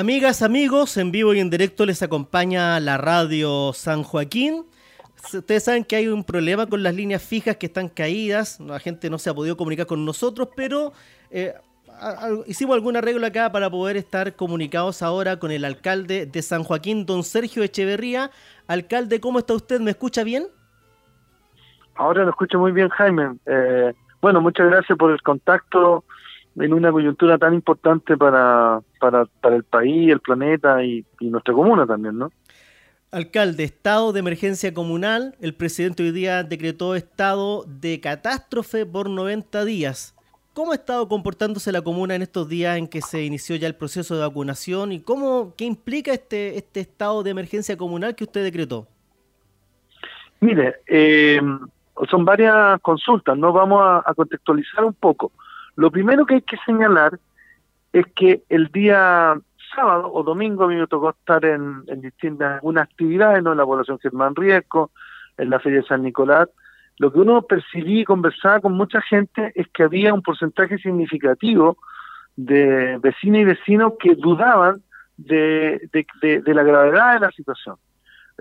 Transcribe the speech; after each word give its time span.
Amigas, 0.00 0.40
amigos, 0.40 0.96
en 0.96 1.12
vivo 1.12 1.34
y 1.34 1.40
en 1.40 1.50
directo 1.50 1.84
les 1.84 2.02
acompaña 2.02 2.80
la 2.80 2.96
radio 2.96 3.74
San 3.74 4.02
Joaquín. 4.02 4.64
Ustedes 5.30 5.64
saben 5.64 5.84
que 5.84 5.94
hay 5.94 6.08
un 6.08 6.24
problema 6.24 6.64
con 6.66 6.82
las 6.82 6.94
líneas 6.94 7.22
fijas 7.22 7.56
que 7.56 7.66
están 7.66 7.90
caídas, 7.90 8.58
la 8.60 8.78
gente 8.78 9.10
no 9.10 9.18
se 9.18 9.28
ha 9.28 9.34
podido 9.34 9.58
comunicar 9.58 9.84
con 9.84 10.06
nosotros, 10.06 10.48
pero 10.56 10.94
eh, 11.30 11.52
hicimos 12.46 12.76
algún 12.76 12.96
arreglo 12.96 13.26
acá 13.26 13.52
para 13.52 13.68
poder 13.68 13.98
estar 13.98 14.36
comunicados 14.36 15.02
ahora 15.02 15.38
con 15.38 15.50
el 15.50 15.66
alcalde 15.66 16.24
de 16.24 16.40
San 16.40 16.64
Joaquín, 16.64 17.04
don 17.04 17.22
Sergio 17.22 17.62
Echeverría. 17.62 18.30
Alcalde, 18.68 19.20
¿cómo 19.20 19.40
está 19.40 19.52
usted? 19.52 19.80
¿Me 19.80 19.90
escucha 19.90 20.24
bien? 20.24 20.46
Ahora 21.96 22.24
lo 22.24 22.30
escucho 22.30 22.58
muy 22.58 22.72
bien, 22.72 22.88
Jaime. 22.88 23.36
Eh, 23.44 23.92
bueno, 24.22 24.40
muchas 24.40 24.70
gracias 24.70 24.96
por 24.96 25.10
el 25.10 25.20
contacto 25.20 26.04
en 26.56 26.72
una 26.72 26.90
coyuntura 26.90 27.38
tan 27.38 27.54
importante 27.54 28.16
para, 28.16 28.80
para, 28.98 29.24
para 29.40 29.56
el 29.56 29.64
país, 29.64 30.10
el 30.10 30.20
planeta 30.20 30.84
y, 30.84 31.04
nuestra 31.20 31.54
comuna 31.54 31.86
también, 31.86 32.18
¿no? 32.18 32.30
Alcalde, 33.12 33.64
estado 33.64 34.12
de 34.12 34.20
emergencia 34.20 34.72
comunal. 34.72 35.34
El 35.40 35.54
presidente 35.54 36.02
hoy 36.02 36.12
día 36.12 36.44
decretó 36.44 36.94
estado 36.94 37.64
de 37.66 38.00
catástrofe 38.00 38.86
por 38.86 39.10
90 39.10 39.64
días. 39.64 40.14
¿Cómo 40.52 40.72
ha 40.72 40.76
estado 40.76 41.08
comportándose 41.08 41.72
la 41.72 41.82
comuna 41.82 42.14
en 42.14 42.22
estos 42.22 42.48
días 42.48 42.76
en 42.76 42.86
que 42.86 43.00
se 43.02 43.24
inició 43.24 43.56
ya 43.56 43.66
el 43.66 43.74
proceso 43.74 44.14
de 44.14 44.20
vacunación 44.22 44.92
y 44.92 45.00
cómo 45.00 45.54
qué 45.56 45.64
implica 45.64 46.12
este 46.12 46.58
este 46.58 46.80
estado 46.80 47.22
de 47.22 47.30
emergencia 47.30 47.76
comunal 47.76 48.14
que 48.14 48.24
usted 48.24 48.42
decretó? 48.44 48.86
Mire, 50.40 50.76
eh, 50.86 51.40
son 52.08 52.24
varias 52.24 52.80
consultas, 52.80 53.36
¿no? 53.36 53.52
Vamos 53.52 53.80
a, 53.82 54.14
contextualizar 54.14 54.84
un 54.84 54.94
poco. 54.94 55.32
Lo 55.80 55.90
primero 55.90 56.26
que 56.26 56.34
hay 56.34 56.42
que 56.42 56.58
señalar 56.66 57.18
es 57.94 58.04
que 58.14 58.42
el 58.50 58.66
día 58.66 59.34
sábado 59.74 60.12
o 60.12 60.22
domingo 60.22 60.64
a 60.64 60.68
mí 60.68 60.76
me 60.76 60.86
tocó 60.86 61.08
estar 61.08 61.42
en, 61.46 61.86
distintas 62.02 62.56
algunas 62.56 62.84
actividades. 62.84 63.38
En 63.38 63.56
la 63.56 63.64
población 63.64 63.98
Germán 63.98 64.36
Riesco, 64.36 64.90
en 65.38 65.48
la 65.48 65.58
Feria 65.58 65.80
de 65.80 65.86
San 65.86 66.02
Nicolás. 66.02 66.50
Lo 66.98 67.10
que 67.10 67.20
uno 67.20 67.40
percibí 67.40 68.00
y 68.00 68.04
conversaba 68.04 68.60
con 68.60 68.74
mucha 68.74 69.00
gente 69.00 69.52
es 69.54 69.68
que 69.68 69.84
había 69.84 70.12
un 70.12 70.20
porcentaje 70.20 70.76
significativo 70.76 71.78
de 72.36 72.98
vecinos 72.98 73.40
y 73.40 73.44
vecinos 73.44 73.94
que 73.98 74.16
dudaban 74.16 74.82
de, 75.16 75.88
la 76.44 76.62
gravedad 76.62 77.14
de 77.14 77.20
la 77.20 77.30
situación. 77.30 77.76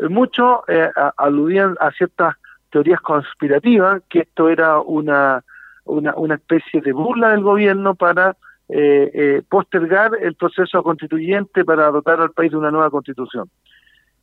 Muchos 0.09 0.59
eh, 0.67 0.89
aludían 1.15 1.77
a 1.79 1.89
ciertas 1.91 2.35
teorías 2.69 2.99
conspirativas, 2.99 4.01
que 4.09 4.19
esto 4.19 4.49
era 4.49 4.81
una, 4.81 5.41
una, 5.89 6.13
una 6.15 6.35
especie 6.35 6.81
de 6.81 6.93
burla 6.93 7.29
del 7.29 7.41
gobierno 7.41 7.95
para 7.95 8.37
eh, 8.69 9.11
eh, 9.13 9.41
postergar 9.49 10.11
el 10.21 10.35
proceso 10.35 10.83
constituyente 10.83 11.65
para 11.65 11.89
dotar 11.89 12.21
al 12.21 12.31
país 12.31 12.51
de 12.51 12.57
una 12.57 12.71
nueva 12.71 12.89
constitución. 12.91 13.49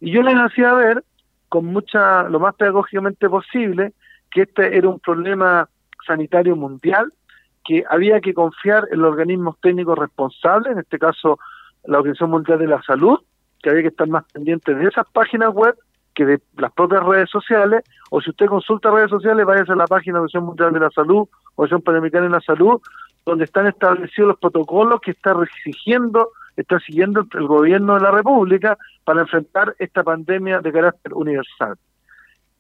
Y 0.01 0.13
yo 0.13 0.23
les 0.23 0.37
hacía 0.37 0.73
ver, 0.75 1.03
con 1.49 1.67
mucha, 1.67 2.25
lo 2.29 2.39
más 2.39 2.55
pedagógicamente 2.55 3.29
posible, 3.29 3.93
que 4.31 4.43
este 4.43 4.77
era 4.77 4.89
un 4.89 5.01
problema 5.01 5.69
sanitario 6.07 6.55
mundial, 6.55 7.13
que 7.65 7.85
había 7.89 8.21
que 8.21 8.35
confiar 8.35 8.87
en 8.93 9.01
los 9.01 9.11
organismos 9.11 9.59
técnicos 9.61 9.99
responsables, 9.99 10.73
en 10.73 10.79
este 10.79 10.99
caso 10.99 11.39
la 11.85 11.99
Organización 11.99 12.31
Mundial 12.31 12.59
de 12.61 12.69
la 12.69 12.83
Salud, 12.83 13.19
que 13.61 13.71
había 13.71 13.83
que 13.83 13.89
estar 13.89 14.09
más 14.09 14.25
pendientes 14.33 14.79
de 14.79 14.87
esas 14.87 15.07
páginas 15.13 15.53
web 15.53 15.75
que 16.17 16.25
de 16.25 16.41
las 16.57 16.73
propias 16.73 17.05
redes 17.05 17.31
sociales, 17.31 17.85
o 18.11 18.21
si 18.23 18.31
usted 18.31 18.47
consulta 18.47 18.91
redes 18.91 19.11
sociales, 19.11 19.45
váyase 19.45 19.73
a 19.73 19.77
la 19.77 19.87
página 19.87 20.15
de 20.15 20.21
la 20.21 20.23
Organización 20.23 20.45
Mundial 20.47 20.73
de 20.73 20.81
la 20.81 20.91
Salud, 20.91 21.29
Organización 21.55 21.83
Panamericana 21.83 22.25
de 22.25 22.31
la 22.31 22.41
Salud, 22.41 22.81
donde 23.27 23.45
están 23.45 23.67
establecidos 23.67 24.29
los 24.29 24.39
protocolos 24.39 25.01
que 25.03 25.11
está 25.11 25.37
exigiendo, 25.43 26.31
está 26.57 26.81
siguiendo 26.81 27.27
el 27.35 27.47
gobierno 27.47 27.95
de 27.97 28.01
la 28.01 28.11
República 28.11 28.79
para 29.05 29.21
enfrentar 29.21 29.77
esta 29.79 30.03
pandemia 30.03 30.61
de 30.61 30.73
carácter 30.73 31.13
universal. 31.13 31.77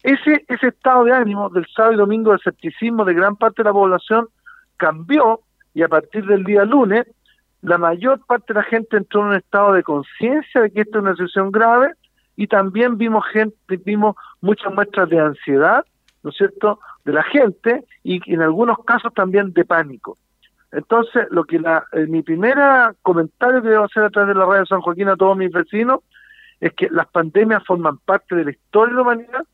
Ese, 0.02 0.44
ese 0.48 0.68
estado 0.68 1.04
de 1.04 1.12
ánimo 1.12 1.48
del 1.48 1.66
sábado 1.74 1.94
y 1.94 1.96
domingo 1.96 2.32
de 2.32 2.36
escepticismo 2.36 3.06
de 3.06 3.14
gran 3.14 3.36
parte 3.36 3.62
de 3.62 3.70
la 3.70 3.72
población 3.72 4.28
cambió 4.76 5.40
y 5.72 5.82
a 5.82 5.88
partir 5.88 6.26
del 6.26 6.44
día 6.44 6.64
lunes 6.64 7.06
la 7.62 7.78
mayor 7.78 8.20
parte 8.26 8.52
de 8.52 8.60
la 8.60 8.64
gente 8.64 8.98
entró 8.98 9.22
en 9.22 9.28
un 9.28 9.36
estado 9.36 9.72
de 9.72 9.82
conciencia 9.82 10.60
de 10.60 10.70
que 10.70 10.82
esta 10.82 10.98
es 10.98 11.02
una 11.02 11.12
situación 11.12 11.50
grave 11.50 11.94
y 12.36 12.46
también 12.46 12.98
vimos 12.98 13.24
gente, 13.32 13.56
vimos 13.84 14.16
muchas 14.40 14.72
muestras 14.72 15.08
de 15.08 15.18
ansiedad, 15.18 15.84
¿no 16.22 16.30
es 16.30 16.36
cierto?, 16.36 16.80
de 17.04 17.12
la 17.12 17.22
gente 17.22 17.84
y 18.02 18.20
en 18.32 18.42
algunos 18.42 18.78
casos 18.84 19.12
también 19.14 19.52
de 19.52 19.64
pánico. 19.64 20.18
Entonces, 20.72 21.26
lo 21.30 21.44
que 21.44 21.58
la, 21.58 21.84
eh, 21.92 22.06
mi 22.06 22.22
primera 22.22 22.94
comentario 23.02 23.62
que 23.62 23.68
debo 23.68 23.84
hacer 23.84 24.04
a 24.04 24.10
través 24.10 24.34
de 24.34 24.38
la 24.38 24.46
radio 24.46 24.66
San 24.66 24.80
Joaquín 24.80 25.08
a 25.08 25.16
todos 25.16 25.36
mis 25.36 25.50
vecinos 25.50 26.00
es 26.60 26.72
que 26.74 26.88
las 26.90 27.06
pandemias 27.06 27.62
forman 27.64 27.98
parte 27.98 28.34
de 28.34 28.44
la 28.44 28.50
historia 28.50 28.90
de 28.90 28.96
la 28.96 29.02
humanidad, 29.02 29.44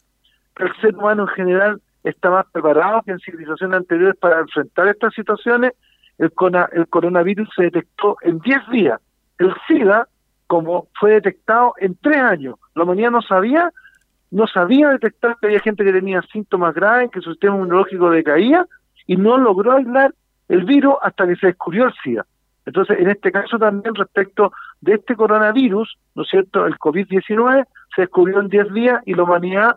que 0.57 0.65
el 0.65 0.75
ser 0.81 0.97
humano 0.97 1.23
en 1.23 1.29
general 1.29 1.83
está 2.03 2.31
más 2.31 2.47
preparado 2.51 3.03
que 3.03 3.13
en 3.13 3.21
civilizaciones 3.21 3.77
anteriores 3.77 4.17
para 4.17 4.41
enfrentar 4.41 4.89
estas 4.89 5.15
situaciones. 5.15 5.73
El, 6.19 6.33
el 6.73 6.89
coronavirus 6.89 7.49
se 7.55 7.65
detectó 7.65 8.17
en 8.23 8.39
10 8.39 8.69
días. 8.71 9.01
El 9.39 9.55
SIDA 9.67 10.09
como 10.47 10.89
fue 11.01 11.13
detectado 11.13 11.73
en 11.79 11.97
tres 11.97 12.19
años. 12.19 12.57
La 12.75 12.85
humanidad 12.85 13.11
no 13.11 13.23
sabía, 13.23 13.71
no 14.31 14.47
sabía 14.47 14.91
detectar 14.91 15.37
que 15.41 15.47
había 15.47 15.61
gente 15.61 15.85
que 15.85 15.93
tenía 15.93 16.23
síntomas 16.33 16.75
graves, 16.75 17.11
que 17.11 17.21
su 17.21 17.31
sistema 17.31 17.57
inmunológico 17.57 18.11
decaía 18.11 18.67
y 19.07 19.17
no 19.17 19.37
logró 19.39 19.73
aislar 19.73 20.15
el 20.49 20.65
virus 20.65 20.95
hasta 21.03 21.27
que 21.27 21.37
se 21.37 21.49
descubrió 21.49 21.87
el 21.87 21.95
SIDA. 22.03 22.27
Entonces, 22.65 22.99
en 23.01 23.11
este 23.11 23.33
caso 23.33 23.59
también 23.59 23.95
respecto 23.95 24.53
de 24.81 24.95
este 24.95 25.17
coronavirus, 25.17 25.99
¿no 26.15 26.23
es 26.23 26.29
cierto?, 26.29 26.67
el 26.67 26.79
COVID-19 26.79 27.67
se 27.95 28.03
descubrió 28.03 28.41
en 28.41 28.49
10 28.49 28.73
días 28.73 29.03
y 29.05 29.15
la 29.15 29.25
humanidad 29.25 29.77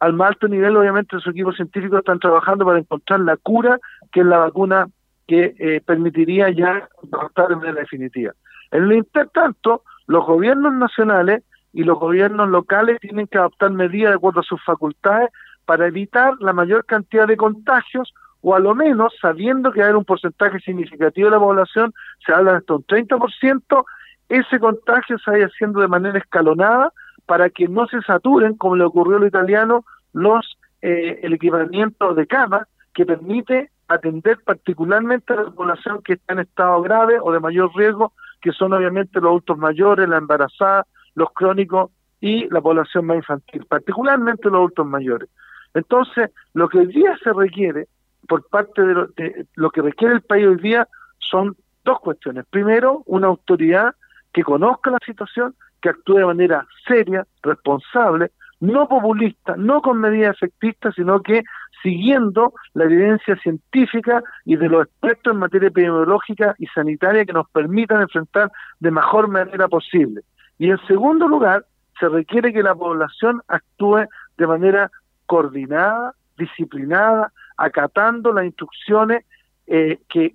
al 0.00 0.12
más 0.12 0.28
alto 0.28 0.48
nivel, 0.48 0.76
obviamente, 0.76 1.16
sus 1.16 1.28
equipos 1.28 1.56
científicos 1.56 1.98
están 1.98 2.20
trabajando 2.20 2.64
para 2.64 2.78
encontrar 2.78 3.20
la 3.20 3.36
cura, 3.36 3.78
que 4.12 4.20
es 4.20 4.26
la 4.26 4.38
vacuna 4.38 4.88
que 5.26 5.54
eh, 5.58 5.80
permitiría 5.84 6.50
ya 6.50 6.88
tratar 7.10 7.48
de 7.48 7.56
manera 7.56 7.80
definitiva. 7.80 8.32
En 8.70 8.84
el 8.84 8.92
intertanto, 8.92 9.82
los 10.06 10.24
gobiernos 10.24 10.72
nacionales 10.74 11.42
y 11.72 11.84
los 11.84 11.98
gobiernos 11.98 12.48
locales 12.48 12.98
tienen 13.00 13.26
que 13.26 13.38
adoptar 13.38 13.70
medidas 13.70 14.12
de 14.12 14.16
acuerdo 14.16 14.40
a 14.40 14.44
sus 14.44 14.62
facultades 14.64 15.30
para 15.64 15.86
evitar 15.86 16.34
la 16.40 16.52
mayor 16.52 16.84
cantidad 16.86 17.26
de 17.26 17.36
contagios 17.36 18.14
o 18.40 18.54
a 18.54 18.58
lo 18.58 18.74
menos 18.74 19.12
sabiendo 19.20 19.72
que 19.72 19.82
hay 19.82 19.92
un 19.92 20.04
porcentaje 20.04 20.60
significativo 20.60 21.26
de 21.26 21.32
la 21.32 21.40
población, 21.40 21.92
se 22.24 22.32
habla 22.32 22.52
de 22.52 22.58
hasta 22.58 22.74
un 22.74 22.84
30%, 22.84 23.84
ese 24.28 24.60
contagio 24.60 25.18
se 25.18 25.30
vaya 25.30 25.46
haciendo 25.46 25.80
de 25.80 25.88
manera 25.88 26.18
escalonada 26.18 26.92
para 27.26 27.50
que 27.50 27.68
no 27.68 27.86
se 27.86 28.00
saturen, 28.02 28.54
como 28.54 28.76
le 28.76 28.84
ocurrió 28.84 29.16
a 29.16 29.20
los 29.20 29.28
italianos, 29.28 29.84
los, 30.12 30.58
eh, 30.80 31.20
el 31.22 31.34
equipamiento 31.34 32.14
de 32.14 32.26
cama 32.26 32.66
que 32.94 33.04
permite 33.04 33.70
atender 33.88 34.38
particularmente 34.44 35.32
a 35.32 35.36
la 35.36 35.50
población 35.50 36.02
que 36.02 36.14
está 36.14 36.34
en 36.34 36.40
estado 36.40 36.80
grave 36.82 37.18
o 37.20 37.32
de 37.32 37.40
mayor 37.40 37.70
riesgo 37.74 38.12
que 38.40 38.52
son 38.52 38.72
obviamente 38.72 39.20
los 39.20 39.30
adultos 39.30 39.58
mayores, 39.58 40.08
la 40.08 40.18
embarazada, 40.18 40.86
los 41.14 41.30
crónicos 41.32 41.90
y 42.20 42.48
la 42.50 42.60
población 42.60 43.06
más 43.06 43.18
infantil, 43.18 43.64
particularmente 43.66 44.48
los 44.48 44.56
adultos 44.56 44.86
mayores. 44.86 45.28
Entonces, 45.74 46.30
lo 46.54 46.68
que 46.68 46.78
hoy 46.78 46.86
día 46.86 47.16
se 47.22 47.32
requiere 47.32 47.86
por 48.26 48.46
parte 48.48 48.82
de 48.82 48.94
lo, 48.94 49.06
de 49.08 49.46
lo 49.54 49.70
que 49.70 49.82
requiere 49.82 50.14
el 50.14 50.22
país 50.22 50.46
hoy 50.46 50.56
día 50.56 50.86
son 51.18 51.56
dos 51.84 52.00
cuestiones. 52.00 52.44
Primero, 52.50 53.02
una 53.06 53.28
autoridad 53.28 53.94
que 54.32 54.42
conozca 54.42 54.90
la 54.90 54.98
situación, 55.04 55.54
que 55.80 55.90
actúe 55.90 56.16
de 56.16 56.26
manera 56.26 56.66
seria, 56.86 57.26
responsable, 57.42 58.30
no 58.60 58.88
populista, 58.88 59.54
no 59.56 59.80
con 59.80 60.00
medidas 60.00 60.36
efectistas, 60.36 60.94
sino 60.94 61.22
que 61.22 61.42
siguiendo 61.82 62.52
la 62.74 62.84
evidencia 62.84 63.36
científica 63.36 64.22
y 64.44 64.56
de 64.56 64.68
los 64.68 64.86
expertos 64.86 65.32
en 65.32 65.38
materia 65.38 65.68
epidemiológica 65.68 66.54
y 66.58 66.66
sanitaria 66.66 67.24
que 67.24 67.32
nos 67.32 67.48
permitan 67.50 68.02
enfrentar 68.02 68.50
de 68.80 68.90
mejor 68.90 69.28
manera 69.28 69.68
posible. 69.68 70.22
Y 70.58 70.70
en 70.70 70.78
segundo 70.86 71.28
lugar, 71.28 71.64
se 71.98 72.08
requiere 72.08 72.52
que 72.52 72.62
la 72.62 72.74
población 72.74 73.42
actúe 73.48 74.06
de 74.36 74.46
manera 74.46 74.90
coordinada, 75.26 76.14
disciplinada, 76.36 77.32
acatando 77.56 78.32
las 78.32 78.44
instrucciones 78.44 79.24
eh, 79.66 79.98
que, 80.08 80.34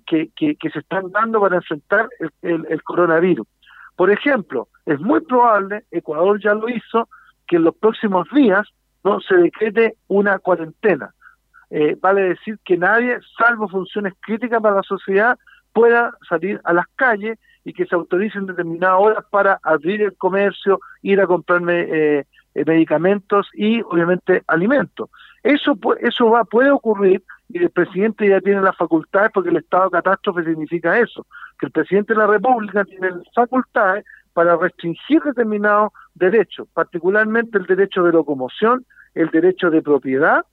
se 0.72 0.78
están 0.78 1.10
dando 1.10 1.40
para 1.40 1.56
enfrentar 1.56 2.08
el 2.42 2.82
coronavirus. 2.82 3.46
Por 3.96 4.10
ejemplo, 4.10 4.68
es 4.86 5.00
muy 5.00 5.20
probable, 5.20 5.84
Ecuador 5.90 6.40
ya 6.40 6.54
lo 6.54 6.68
hizo, 6.68 7.08
que 7.46 7.56
en 7.56 7.64
los 7.64 7.74
próximos 7.76 8.28
días 8.34 8.66
no 9.04 9.20
se 9.20 9.36
decrete 9.36 9.96
una 10.08 10.38
cuarentena. 10.38 11.14
Eh, 11.70 11.96
vale 12.00 12.22
decir 12.22 12.58
que 12.64 12.76
nadie, 12.76 13.18
salvo 13.38 13.68
funciones 13.68 14.14
críticas 14.20 14.60
para 14.60 14.76
la 14.76 14.82
sociedad, 14.82 15.38
pueda 15.72 16.12
salir 16.28 16.60
a 16.64 16.72
las 16.72 16.86
calles 16.96 17.38
y 17.64 17.72
que 17.72 17.86
se 17.86 17.94
autoricen 17.94 18.46
determinadas 18.46 19.00
horas 19.00 19.24
para 19.30 19.58
abrir 19.62 20.02
el 20.02 20.16
comercio, 20.16 20.80
ir 21.02 21.20
a 21.20 21.26
comprarme 21.26 21.80
eh, 21.80 22.26
eh, 22.54 22.64
medicamentos 22.66 23.48
y 23.54 23.80
obviamente 23.82 24.42
alimentos. 24.46 25.10
Eso, 25.42 25.78
eso 26.00 26.30
va, 26.30 26.44
puede 26.44 26.70
ocurrir 26.70 27.22
y 27.48 27.58
el 27.58 27.70
presidente 27.70 28.28
ya 28.28 28.40
tiene 28.40 28.62
las 28.62 28.76
facultades 28.76 29.30
porque 29.32 29.50
el 29.50 29.58
estado 29.58 29.84
de 29.84 29.90
catástrofe 29.90 30.44
significa 30.44 30.98
eso, 30.98 31.26
que 31.58 31.66
el 31.66 31.72
presidente 31.72 32.14
de 32.14 32.18
la 32.18 32.26
República 32.26 32.84
tiene 32.84 33.10
facultades 33.34 34.04
para 34.32 34.56
restringir 34.56 35.22
determinados 35.22 35.92
derechos, 36.14 36.68
particularmente 36.72 37.58
el 37.58 37.66
derecho 37.66 38.02
de 38.02 38.12
locomoción, 38.12 38.84
el 39.14 39.30
derecho 39.30 39.70
de 39.70 39.82
propiedad, 39.82 40.44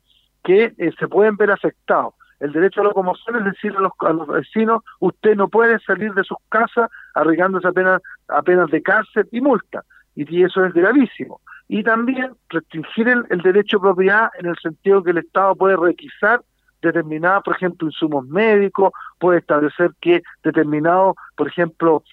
que 0.43 0.73
eh, 0.77 0.91
se 0.97 1.07
pueden 1.07 1.35
ver 1.35 1.51
afectados. 1.51 2.13
El 2.39 2.51
derecho 2.51 2.81
a 2.81 2.85
locomoción 2.85 3.37
es 3.37 3.45
decir 3.45 3.73
a 3.77 4.13
los, 4.13 4.27
vecinos, 4.27 4.83
usted 4.99 5.35
no 5.35 5.47
puede 5.47 5.79
salir 5.79 6.13
de 6.13 6.23
sus 6.23 6.37
casas 6.49 6.89
arriesgándose 7.15 7.67
apenas, 7.67 8.01
apenas 8.27 8.69
de 8.69 8.81
cárcel 8.81 9.27
y 9.31 9.41
multa. 9.41 9.83
Y, 10.15 10.43
eso 10.43 10.65
es 10.65 10.73
gravísimo. 10.73 11.41
Y 11.67 11.83
también 11.83 12.33
restringir 12.49 13.07
el, 13.07 13.41
derecho 13.41 13.77
a 13.77 13.81
propiedad 13.81 14.29
en 14.37 14.47
el 14.47 14.57
sentido 14.57 15.03
que 15.03 15.11
el 15.11 15.19
Estado 15.19 15.55
puede 15.55 15.77
requisar 15.77 16.41
determinados, 16.81 17.43
por 17.43 17.55
ejemplo, 17.55 17.87
insumos 17.87 18.27
médicos, 18.27 18.91
puede 19.19 19.39
establecer 19.39 19.91
que 20.01 20.21
determinados, 20.43 21.15
por 21.37 21.47
ejemplo, 21.47 22.03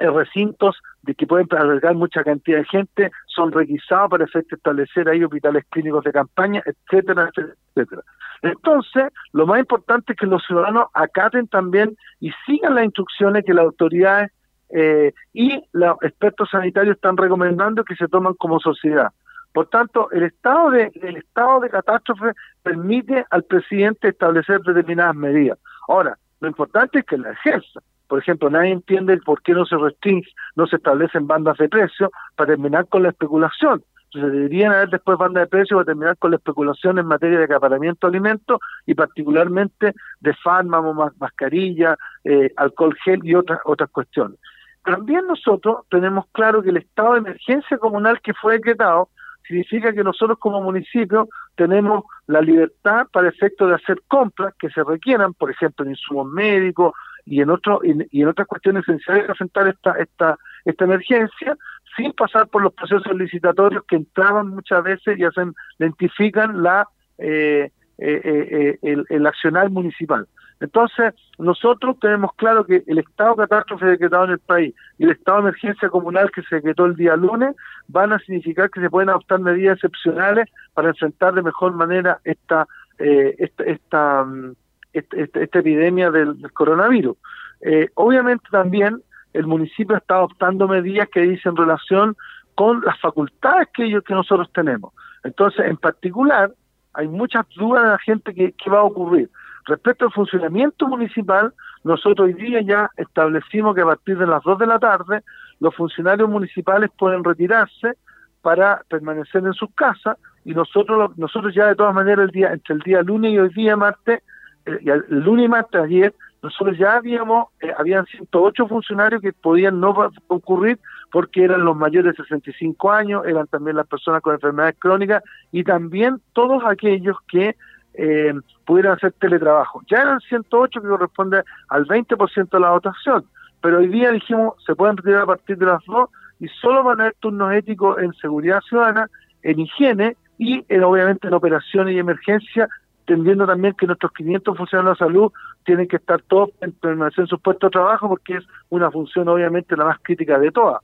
eh, 0.00 0.10
recintos 0.10 0.76
de 1.02 1.14
que 1.14 1.26
pueden 1.26 1.46
albergar 1.56 1.94
mucha 1.94 2.22
cantidad 2.22 2.58
de 2.58 2.64
gente 2.64 3.10
son 3.26 3.52
requisados 3.52 4.10
para 4.10 4.24
efecto 4.24 4.56
establecer 4.56 5.08
ahí 5.08 5.24
hospitales 5.24 5.64
clínicos 5.70 6.04
de 6.04 6.12
campaña, 6.12 6.62
etcétera, 6.66 7.30
etcétera. 7.34 8.02
Entonces, 8.42 9.12
lo 9.32 9.46
más 9.46 9.58
importante 9.60 10.12
es 10.12 10.18
que 10.18 10.26
los 10.26 10.44
ciudadanos 10.44 10.86
acaten 10.92 11.48
también 11.48 11.96
y 12.20 12.30
sigan 12.44 12.74
las 12.74 12.84
instrucciones 12.84 13.44
que 13.44 13.54
las 13.54 13.64
autoridades 13.64 14.30
eh, 14.70 15.12
y 15.32 15.62
los 15.72 15.96
expertos 16.02 16.50
sanitarios 16.50 16.96
están 16.96 17.16
recomendando 17.16 17.84
que 17.84 17.96
se 17.96 18.08
toman 18.08 18.34
como 18.34 18.60
sociedad. 18.60 19.12
Por 19.52 19.68
tanto, 19.68 20.10
el 20.10 20.24
estado 20.24 20.70
de 20.70 20.90
el 20.94 21.16
estado 21.16 21.60
de 21.60 21.70
catástrofe 21.70 22.32
permite 22.62 23.24
al 23.30 23.42
presidente 23.44 24.08
establecer 24.08 24.60
determinadas 24.60 25.14
medidas. 25.14 25.58
Ahora, 25.88 26.18
lo 26.40 26.48
importante 26.48 26.98
es 26.98 27.06
que 27.06 27.16
la 27.16 27.30
ejerza. 27.30 27.80
Por 28.08 28.18
ejemplo, 28.18 28.50
nadie 28.50 28.72
entiende 28.72 29.16
por 29.18 29.42
qué 29.42 29.52
no 29.52 29.64
se 29.64 29.76
restringe, 29.76 30.30
no 30.54 30.66
se 30.66 30.76
establecen 30.76 31.26
bandas 31.26 31.56
de 31.56 31.68
precios 31.68 32.10
para 32.36 32.48
terminar 32.48 32.86
con 32.88 33.02
la 33.02 33.08
especulación. 33.08 33.82
Entonces 34.06 34.32
deberían 34.32 34.72
haber 34.72 34.88
después 34.90 35.18
bandas 35.18 35.42
de 35.42 35.46
precios 35.48 35.76
para 35.76 35.86
terminar 35.86 36.16
con 36.16 36.30
la 36.30 36.36
especulación 36.36 36.98
en 36.98 37.06
materia 37.06 37.38
de 37.38 37.44
acaparamiento 37.44 38.06
de 38.06 38.10
alimentos 38.16 38.60
y 38.86 38.94
particularmente 38.94 39.94
de 40.20 40.34
fármacos, 40.34 41.12
mascarilla, 41.18 41.96
eh, 42.24 42.52
alcohol 42.56 42.96
gel 43.04 43.20
y 43.24 43.34
otras 43.34 43.60
otras 43.64 43.90
cuestiones. 43.90 44.38
También 44.84 45.26
nosotros 45.26 45.84
tenemos 45.90 46.26
claro 46.30 46.62
que 46.62 46.70
el 46.70 46.76
estado 46.76 47.14
de 47.14 47.18
emergencia 47.18 47.76
comunal 47.78 48.20
que 48.20 48.32
fue 48.34 48.54
decretado 48.54 49.08
significa 49.46 49.92
que 49.92 50.04
nosotros 50.04 50.38
como 50.38 50.60
municipio 50.60 51.28
tenemos 51.56 52.04
la 52.26 52.40
libertad 52.40 53.06
para 53.12 53.28
efecto 53.28 53.66
de 53.66 53.74
hacer 53.74 54.00
compras 54.08 54.54
que 54.58 54.70
se 54.70 54.82
requieran, 54.84 55.34
por 55.34 55.50
ejemplo, 55.50 55.84
en 55.84 55.92
insumos 55.92 56.28
médicos 56.28 56.92
y 57.24 57.40
en 57.40 57.50
otro, 57.50 57.80
y, 57.82 58.22
en 58.22 58.28
otras 58.28 58.46
cuestiones 58.46 58.82
esenciales 58.84 59.24
para 59.24 59.32
enfrentar 59.32 59.68
esta, 59.68 59.92
esta, 59.92 60.38
esta 60.64 60.84
emergencia, 60.84 61.56
sin 61.96 62.12
pasar 62.12 62.48
por 62.48 62.62
los 62.62 62.74
procesos 62.74 63.14
licitatorios 63.16 63.84
que 63.88 63.96
entraban 63.96 64.48
muchas 64.48 64.82
veces 64.84 65.18
y 65.18 65.24
hacen, 65.24 65.54
lentifican 65.78 66.62
la 66.62 66.88
eh, 67.18 67.70
eh, 67.98 68.20
eh, 68.24 68.78
el, 68.82 69.04
el 69.08 69.26
accionar 69.26 69.70
municipal. 69.70 70.26
Entonces, 70.60 71.14
nosotros 71.38 71.98
tenemos 72.00 72.32
claro 72.36 72.64
que 72.64 72.82
el 72.86 72.98
estado 72.98 73.34
de 73.34 73.42
catástrofe 73.42 73.86
decretado 73.86 74.24
en 74.24 74.30
el 74.32 74.38
país 74.38 74.74
y 74.98 75.04
el 75.04 75.10
estado 75.10 75.38
de 75.38 75.48
emergencia 75.48 75.88
comunal 75.90 76.30
que 76.30 76.42
se 76.42 76.56
decretó 76.56 76.86
el 76.86 76.96
día 76.96 77.14
lunes 77.16 77.54
van 77.88 78.12
a 78.12 78.18
significar 78.20 78.70
que 78.70 78.80
se 78.80 78.88
pueden 78.88 79.10
adoptar 79.10 79.40
medidas 79.40 79.76
excepcionales 79.76 80.48
para 80.72 80.88
enfrentar 80.88 81.34
de 81.34 81.42
mejor 81.42 81.74
manera 81.74 82.20
esta 82.24 82.66
eh, 82.98 83.34
esta, 83.38 83.64
esta, 83.64 84.24
mm, 84.24 84.54
esta, 84.94 85.58
epidemia 85.58 86.10
del, 86.10 86.36
coronavirus. 86.52 87.16
Eh, 87.60 87.90
obviamente 87.94 88.44
también 88.50 89.02
el 89.36 89.46
municipio 89.46 89.96
está 89.96 90.16
adoptando 90.16 90.68
medidas 90.68 91.08
que 91.12 91.20
dicen 91.20 91.56
relación 91.56 92.16
con 92.54 92.80
las 92.82 92.98
facultades 93.00 93.68
que 93.74 93.84
ellos 93.84 94.02
que 94.04 94.14
nosotros 94.14 94.50
tenemos. 94.52 94.92
Entonces, 95.24 95.66
en 95.66 95.76
particular, 95.76 96.52
hay 96.94 97.08
muchas 97.08 97.46
dudas 97.54 97.84
de 97.84 97.90
la 97.90 97.98
gente 97.98 98.34
que, 98.34 98.70
va 98.70 98.78
a 98.78 98.84
ocurrir. 98.84 99.30
Respecto 99.66 100.06
al 100.06 100.12
funcionamiento 100.12 100.88
municipal, 100.88 101.52
nosotros 101.84 102.28
hoy 102.28 102.32
día 102.34 102.62
ya 102.62 102.90
establecimos 102.96 103.74
que 103.74 103.82
a 103.82 103.86
partir 103.86 104.16
de 104.16 104.26
las 104.26 104.42
2 104.42 104.58
de 104.58 104.66
la 104.66 104.78
tarde 104.78 105.22
los 105.60 105.74
funcionarios 105.74 106.28
municipales 106.28 106.90
pueden 106.96 107.22
retirarse 107.22 107.96
para 108.40 108.82
permanecer 108.88 109.44
en 109.44 109.52
sus 109.52 109.68
casas 109.74 110.16
y 110.44 110.54
nosotros 110.54 111.16
nosotros 111.18 111.52
ya 111.54 111.66
de 111.66 111.74
todas 111.74 111.94
maneras 111.94 112.26
el 112.26 112.30
día 112.30 112.52
entre 112.52 112.74
el 112.76 112.80
día 112.80 113.02
lunes 113.02 113.32
y 113.32 113.38
hoy 113.38 113.48
día 113.48 113.76
martes 113.76 114.22
eh, 114.66 114.78
el, 114.84 115.04
lunes 115.24 115.46
y 115.46 115.48
martes 115.48 115.82
ayer 115.82 116.14
nosotros 116.46 116.78
ya 116.78 116.94
habíamos 116.94 117.48
eh, 117.60 117.72
habían 117.76 118.06
108 118.06 118.68
funcionarios 118.68 119.20
que 119.20 119.32
podían 119.32 119.80
no 119.80 119.94
concurrir 120.28 120.78
porque 121.10 121.42
eran 121.42 121.64
los 121.64 121.76
mayores 121.76 122.16
de 122.16 122.22
65 122.22 122.92
años, 122.92 123.24
eran 123.26 123.48
también 123.48 123.76
las 123.76 123.86
personas 123.86 124.22
con 124.22 124.34
enfermedades 124.34 124.76
crónicas 124.78 125.24
y 125.50 125.64
también 125.64 126.20
todos 126.32 126.62
aquellos 126.64 127.16
que 127.28 127.56
eh, 127.94 128.32
pudieran 128.64 128.92
hacer 128.92 129.12
teletrabajo. 129.12 129.82
Ya 129.90 130.02
eran 130.02 130.20
108 130.20 130.80
que 130.80 130.88
corresponde 130.88 131.42
al 131.68 131.84
20% 131.86 132.48
de 132.48 132.60
la 132.60 132.70
votación, 132.70 133.24
pero 133.60 133.78
hoy 133.78 133.88
día 133.88 134.12
dijimos 134.12 134.54
se 134.64 134.76
pueden 134.76 134.96
retirar 134.96 135.22
a 135.22 135.26
partir 135.26 135.58
de 135.58 135.66
las 135.66 135.84
2 135.84 136.08
y 136.38 136.48
solo 136.48 136.84
van 136.84 137.00
a 137.00 137.04
haber 137.04 137.16
turnos 137.18 137.52
éticos 137.54 137.98
en 137.98 138.12
seguridad 138.14 138.60
ciudadana, 138.60 139.08
en 139.42 139.58
higiene 139.58 140.16
y 140.38 140.64
en, 140.68 140.84
obviamente 140.84 141.26
en 141.26 141.34
operaciones 141.34 141.94
y 141.94 141.98
emergencia, 141.98 142.68
entendiendo 143.06 143.46
también 143.46 143.74
que 143.74 143.86
nuestros 143.86 144.12
500 144.12 144.56
funcionarios 144.56 144.98
de 144.98 145.04
la 145.04 145.08
salud 145.08 145.32
tienen 145.64 145.86
que 145.86 145.96
estar 145.96 146.20
todos 146.22 146.50
en 146.60 146.72
permanecer 146.72 147.22
en 147.22 147.28
su 147.28 147.38
puesto 147.38 147.68
de 147.68 147.70
trabajo 147.70 148.08
porque 148.08 148.34
es 148.34 148.44
una 148.68 148.90
función 148.90 149.28
obviamente 149.28 149.76
la 149.76 149.84
más 149.84 149.98
crítica 150.02 150.38
de 150.38 150.50
todas. 150.50 150.82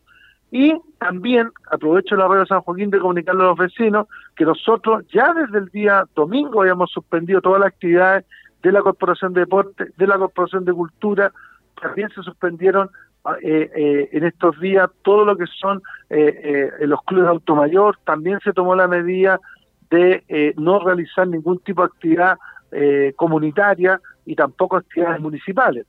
Y 0.52 0.74
también 0.98 1.50
aprovecho 1.70 2.14
la 2.14 2.28
radio 2.28 2.46
San 2.46 2.60
Joaquín 2.60 2.90
de 2.90 3.00
comunicarle 3.00 3.42
a 3.42 3.46
los 3.46 3.58
vecinos 3.58 4.06
que 4.36 4.44
nosotros 4.44 5.04
ya 5.12 5.32
desde 5.32 5.58
el 5.58 5.68
día 5.70 6.04
domingo 6.14 6.60
habíamos 6.60 6.92
suspendido 6.92 7.40
todas 7.40 7.60
las 7.60 7.68
actividades 7.68 8.24
de 8.62 8.70
la 8.70 8.82
Corporación 8.82 9.32
de 9.32 9.40
Deporte, 9.40 9.88
de 9.96 10.06
la 10.06 10.18
Corporación 10.18 10.64
de 10.64 10.72
Cultura, 10.72 11.32
también 11.80 12.10
se 12.10 12.22
suspendieron 12.22 12.90
eh, 13.42 13.70
eh, 13.74 14.08
en 14.12 14.24
estos 14.24 14.60
días 14.60 14.90
todo 15.02 15.24
lo 15.24 15.36
que 15.36 15.46
son 15.46 15.82
eh, 16.10 16.70
los 16.80 17.02
clubes 17.04 17.24
de 17.24 17.30
automayor, 17.30 17.98
también 18.04 18.38
se 18.44 18.52
tomó 18.52 18.76
la 18.76 18.86
medida 18.86 19.40
de 19.92 20.54
no 20.56 20.80
realizar 20.80 21.28
ningún 21.28 21.58
tipo 21.60 21.82
de 21.82 21.86
actividad 21.86 22.38
comunitaria 23.16 24.00
y 24.24 24.34
tampoco 24.34 24.76
actividades 24.76 25.20
municipales. 25.20 25.86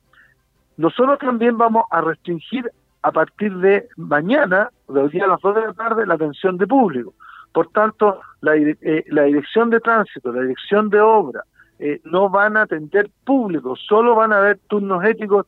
Nosotros 0.77 1.20
también 1.20 1.58
vamos 1.58 1.86
a 1.92 2.01
restringir 2.01 2.70
a 3.04 3.12
partir 3.12 3.56
de 3.58 3.88
mañana, 3.98 4.70
de 4.88 5.01
hoy 5.01 5.20
a 5.20 5.27
las 5.27 5.42
2 5.42 5.56
de 5.56 5.62
la 5.62 5.74
tarde, 5.74 6.06
la 6.06 6.16
atención 6.16 6.58
de 6.58 6.66
público. 6.66 7.13
Por 7.51 7.68
tanto, 7.68 8.22
la, 8.42 8.56
eh, 8.56 9.04
dirección 9.08 9.70
de 9.70 9.80
tránsito, 9.80 10.32
la 10.32 10.42
dirección 10.42 10.89
de 10.89 11.00
obra, 11.00 11.44
eh, 11.80 12.00
no 12.06 12.30
van 12.30 12.58
a 12.58 12.62
atender 12.62 13.10
público, 13.25 13.75
solo 13.75 14.16
van 14.16 14.32
a 14.32 14.38
haber 14.38 14.58
turnos 14.68 15.04
éticos 15.04 15.46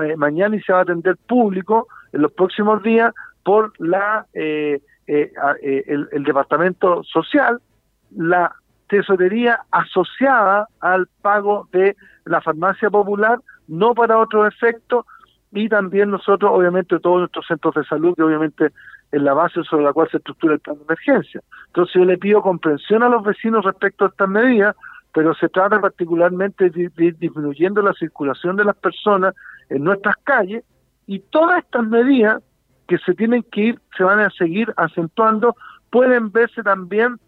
eh, 0.00 0.14
mañana 0.16 0.54
y 0.54 0.60
se 0.60 0.72
va 0.72 0.80
a 0.80 0.82
atender 0.82 1.16
público 1.26 1.88
en 2.12 2.22
los 2.22 2.32
próximos 2.32 2.82
días 2.82 3.12
por 3.42 3.72
la 3.80 4.26
el, 4.34 4.80
el 6.12 6.22
departamento 6.22 7.02
social, 7.02 7.60
la 8.16 8.54
tesorería 8.88 9.60
asociada 9.70 10.68
al 10.80 11.06
pago 11.22 11.68
de 11.72 11.96
la 12.24 12.40
farmacia 12.40 12.90
popular, 12.90 13.38
no 13.68 13.94
para 13.94 14.18
otro 14.18 14.46
efecto, 14.46 15.06
y 15.52 15.68
también 15.68 16.10
nosotros, 16.10 16.50
obviamente, 16.52 16.98
todos 17.00 17.20
nuestros 17.20 17.46
centros 17.46 17.74
de 17.74 17.84
salud, 17.84 18.14
que 18.14 18.22
obviamente 18.22 18.72
es 19.10 19.22
la 19.22 19.34
base 19.34 19.62
sobre 19.64 19.84
la 19.84 19.92
cual 19.92 20.08
se 20.10 20.18
estructura 20.18 20.54
el 20.54 20.60
plan 20.60 20.76
de 20.76 20.84
emergencia. 20.84 21.40
Entonces 21.66 21.94
yo 21.94 22.04
le 22.04 22.18
pido 22.18 22.42
comprensión 22.42 23.02
a 23.02 23.08
los 23.08 23.22
vecinos 23.22 23.64
respecto 23.64 24.04
a 24.04 24.08
estas 24.08 24.28
medidas, 24.28 24.76
pero 25.12 25.34
se 25.34 25.48
trata 25.48 25.80
particularmente 25.80 26.70
de, 26.70 26.90
ir 26.96 27.16
disminuyendo 27.18 27.82
la 27.82 27.92
circulación 27.94 28.56
de 28.56 28.64
las 28.64 28.76
personas 28.76 29.34
en 29.68 29.82
nuestras 29.82 30.16
calles 30.22 30.64
y 31.06 31.18
todas 31.18 31.58
estas 31.64 31.84
medidas 31.84 32.42
que 32.86 32.98
se 32.98 33.14
tienen 33.14 33.42
que 33.50 33.60
ir, 33.60 33.80
se 33.96 34.04
van 34.04 34.20
a 34.20 34.30
seguir 34.30 34.72
acentuando, 34.76 35.56
pueden 35.90 36.30
verse 36.30 36.62
también 36.62 37.18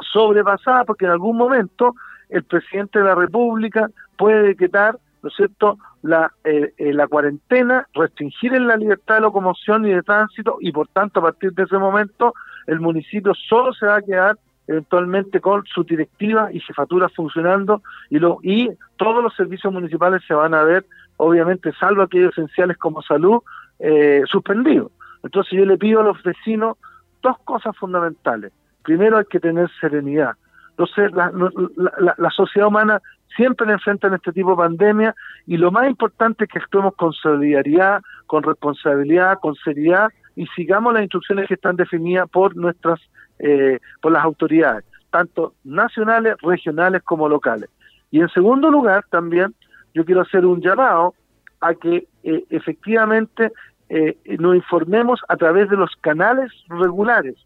sobrepasadas 0.00 0.86
porque 0.86 1.04
en 1.04 1.12
algún 1.12 1.36
momento 1.36 1.94
el 2.28 2.44
presidente 2.44 2.98
de 2.98 3.04
la 3.04 3.14
República 3.14 3.90
puede 4.16 4.42
decretar 4.42 4.98
¿no 5.22 5.28
es 5.28 5.34
cierto?, 5.36 5.78
la, 6.02 6.32
eh, 6.44 6.72
eh, 6.78 6.94
la 6.94 7.06
cuarentena, 7.06 7.86
restringir 7.92 8.54
en 8.54 8.66
la 8.66 8.76
libertad 8.76 9.16
de 9.16 9.20
locomoción 9.22 9.84
y 9.86 9.92
de 9.92 10.02
tránsito 10.02 10.56
y 10.60 10.72
por 10.72 10.88
tanto 10.88 11.20
a 11.20 11.24
partir 11.24 11.52
de 11.52 11.64
ese 11.64 11.76
momento 11.76 12.32
el 12.66 12.80
municipio 12.80 13.34
solo 13.34 13.72
se 13.74 13.86
va 13.86 13.96
a 13.96 14.02
quedar 14.02 14.38
eventualmente 14.66 15.40
con 15.40 15.64
su 15.66 15.82
directiva 15.84 16.50
y 16.52 16.60
jefatura 16.60 17.08
funcionando 17.08 17.82
y, 18.08 18.18
lo, 18.18 18.38
y 18.42 18.70
todos 18.96 19.22
los 19.22 19.34
servicios 19.34 19.72
municipales 19.72 20.22
se 20.26 20.34
van 20.34 20.54
a 20.54 20.62
ver, 20.62 20.86
obviamente, 21.16 21.72
salvo 21.72 22.02
aquellos 22.02 22.32
esenciales 22.32 22.78
como 22.78 23.02
salud, 23.02 23.40
eh, 23.80 24.22
suspendidos. 24.26 24.92
Entonces 25.22 25.58
yo 25.58 25.64
le 25.66 25.76
pido 25.76 26.00
a 26.00 26.04
los 26.04 26.22
vecinos 26.22 26.76
dos 27.20 27.36
cosas 27.44 27.76
fundamentales. 27.76 28.52
Primero 28.82 29.18
hay 29.18 29.24
que 29.24 29.40
tener 29.40 29.70
serenidad. 29.80 30.32
Entonces, 30.70 31.12
la, 31.12 32.30
sociedad 32.30 32.68
humana 32.68 33.02
siempre 33.36 33.70
enfrenta 33.70 34.06
en 34.06 34.14
este 34.14 34.32
tipo 34.32 34.50
de 34.50 34.56
pandemia 34.56 35.14
y 35.46 35.58
lo 35.58 35.70
más 35.70 35.86
importante 35.86 36.44
es 36.44 36.50
que 36.50 36.58
actuemos 36.58 36.94
con 36.94 37.12
solidaridad, 37.12 38.00
con 38.26 38.42
responsabilidad, 38.42 39.38
con 39.40 39.54
seriedad 39.56 40.08
y 40.36 40.46
sigamos 40.56 40.94
las 40.94 41.02
instrucciones 41.02 41.48
que 41.48 41.54
están 41.54 41.76
definidas 41.76 42.30
por 42.30 42.56
nuestras, 42.56 42.98
eh, 43.40 43.78
por 44.00 44.12
las 44.12 44.24
autoridades, 44.24 44.84
tanto 45.10 45.52
nacionales, 45.64 46.36
regionales 46.40 47.02
como 47.02 47.28
locales. 47.28 47.68
Y 48.10 48.20
en 48.20 48.28
segundo 48.30 48.70
lugar, 48.70 49.04
también 49.10 49.54
yo 49.92 50.04
quiero 50.06 50.22
hacer 50.22 50.46
un 50.46 50.62
llamado 50.62 51.14
a 51.60 51.74
que 51.74 52.06
eh, 52.22 52.44
efectivamente 52.48 53.52
eh, 53.90 54.16
nos 54.38 54.56
informemos 54.56 55.20
a 55.28 55.36
través 55.36 55.68
de 55.68 55.76
los 55.76 55.90
canales 56.00 56.50
regulares. 56.68 57.36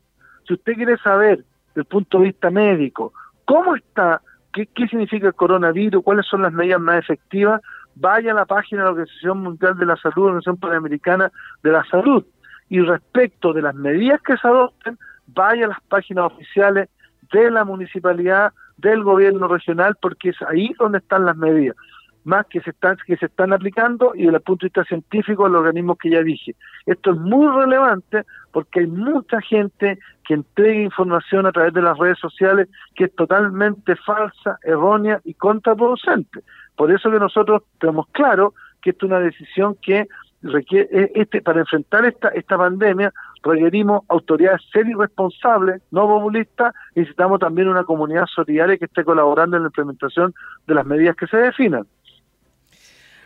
Si 0.47 0.55
usted 0.55 0.75
quiere 0.75 0.97
saber, 0.99 1.39
desde 1.69 1.81
el 1.81 1.85
punto 1.85 2.19
de 2.19 2.25
vista 2.25 2.51
médico, 2.51 3.13
cómo 3.45 3.77
está, 3.77 4.21
qué, 4.53 4.69
significa 4.89 5.29
el 5.29 5.35
coronavirus, 5.35 6.03
cuáles 6.03 6.27
son 6.27 6.43
las 6.43 6.53
medidas 6.53 6.81
más 6.81 6.99
efectivas, 6.99 7.61
vaya 7.95 8.33
a 8.33 8.35
la 8.35 8.47
página 8.47 8.83
de 8.83 8.85
la 8.85 8.91
Organización 8.91 9.39
Mundial 9.39 9.77
de 9.79 9.87
la 9.87 9.97
Salud, 9.97 10.27
Organización 10.27 10.57
Panamericana 10.57 11.31
de 11.63 11.71
la 11.71 11.85
Salud. 11.85 12.25
Y 12.69 12.81
respecto 12.81 13.53
de 13.53 13.63
las 13.63 13.75
medidas 13.75 14.21
que 14.23 14.37
se 14.37 14.49
adopten, 14.49 14.99
vaya 15.27 15.67
a 15.67 15.69
las 15.69 15.81
páginas 15.83 16.27
oficiales 16.27 16.89
de 17.33 17.51
la 17.51 17.65
municipalidad, 17.65 18.53
del 18.77 19.05
gobierno 19.05 19.47
regional, 19.47 19.97
porque 20.01 20.31
es 20.31 20.43
ahí 20.43 20.75
donde 20.79 20.99
están 20.99 21.25
las 21.25 21.37
medidas 21.37 21.77
más 22.25 22.47
que 22.47 22.61
se 22.61 22.71
están 22.71 22.97
que 23.07 23.17
se 23.17 23.27
están 23.27 23.53
aplicando 23.53 24.13
y 24.15 24.25
desde 24.25 24.37
el 24.37 24.43
punto 24.43 24.65
de 24.65 24.69
vista 24.69 24.85
científico 24.85 25.49
los 25.49 25.61
organismos 25.61 25.99
que 25.99 26.11
ya 26.11 26.23
dije. 26.23 26.55
Esto 26.87 27.13
es 27.13 27.19
muy 27.19 27.47
relevante 27.47 28.25
porque 28.53 28.81
hay 28.81 28.87
mucha 28.87 29.41
gente 29.41 29.99
que 30.25 30.35
entrega 30.35 30.81
información 30.81 31.47
a 31.47 31.53
través 31.53 31.75
de 31.75 31.83
las 31.83 31.99
redes 31.99 32.19
sociales 32.19 32.69
que 32.95 33.05
es 33.05 33.15
totalmente 33.15 33.97
falsa, 33.97 34.59
errónea 34.63 35.21
y 35.25 35.35
contraproducente. 35.35 36.41
Por 36.77 36.91
eso 36.91 37.11
que 37.11 37.19
nosotros 37.19 37.63
tenemos 37.79 38.07
claro 38.13 38.55
que 38.83 38.91
esta 38.91 39.07
es 39.07 39.13
una 39.13 39.21
decisión 39.21 39.77
que 39.83 40.09
requiere 40.43 40.89
e, 40.93 41.13
este 41.15 41.41
para 41.41 41.61
enfrentar 41.61 42.05
esta 42.05 42.29
esta 42.29 42.59
pandemia 42.59 43.13
requerimos 43.45 44.03
autoridades 44.09 44.63
serias 44.73 44.97
y 44.97 45.01
responsables, 45.01 45.83
no 45.91 46.07
populistas, 46.07 46.75
necesitamos 46.95 47.41
también 47.41 47.69
una 47.69 47.85
comunidad 47.85 48.27
solidaria 48.27 48.79
que 48.79 48.87
esté 48.87 49.05
colaborando 49.05 49.57
en 49.57 49.65
la 49.65 49.69
implementación 49.69 50.35
de 50.67 50.75
las 50.75 50.87
medidas 50.87 51.17
que 51.17 51.27
se 51.27 51.37
definan. 51.37 51.87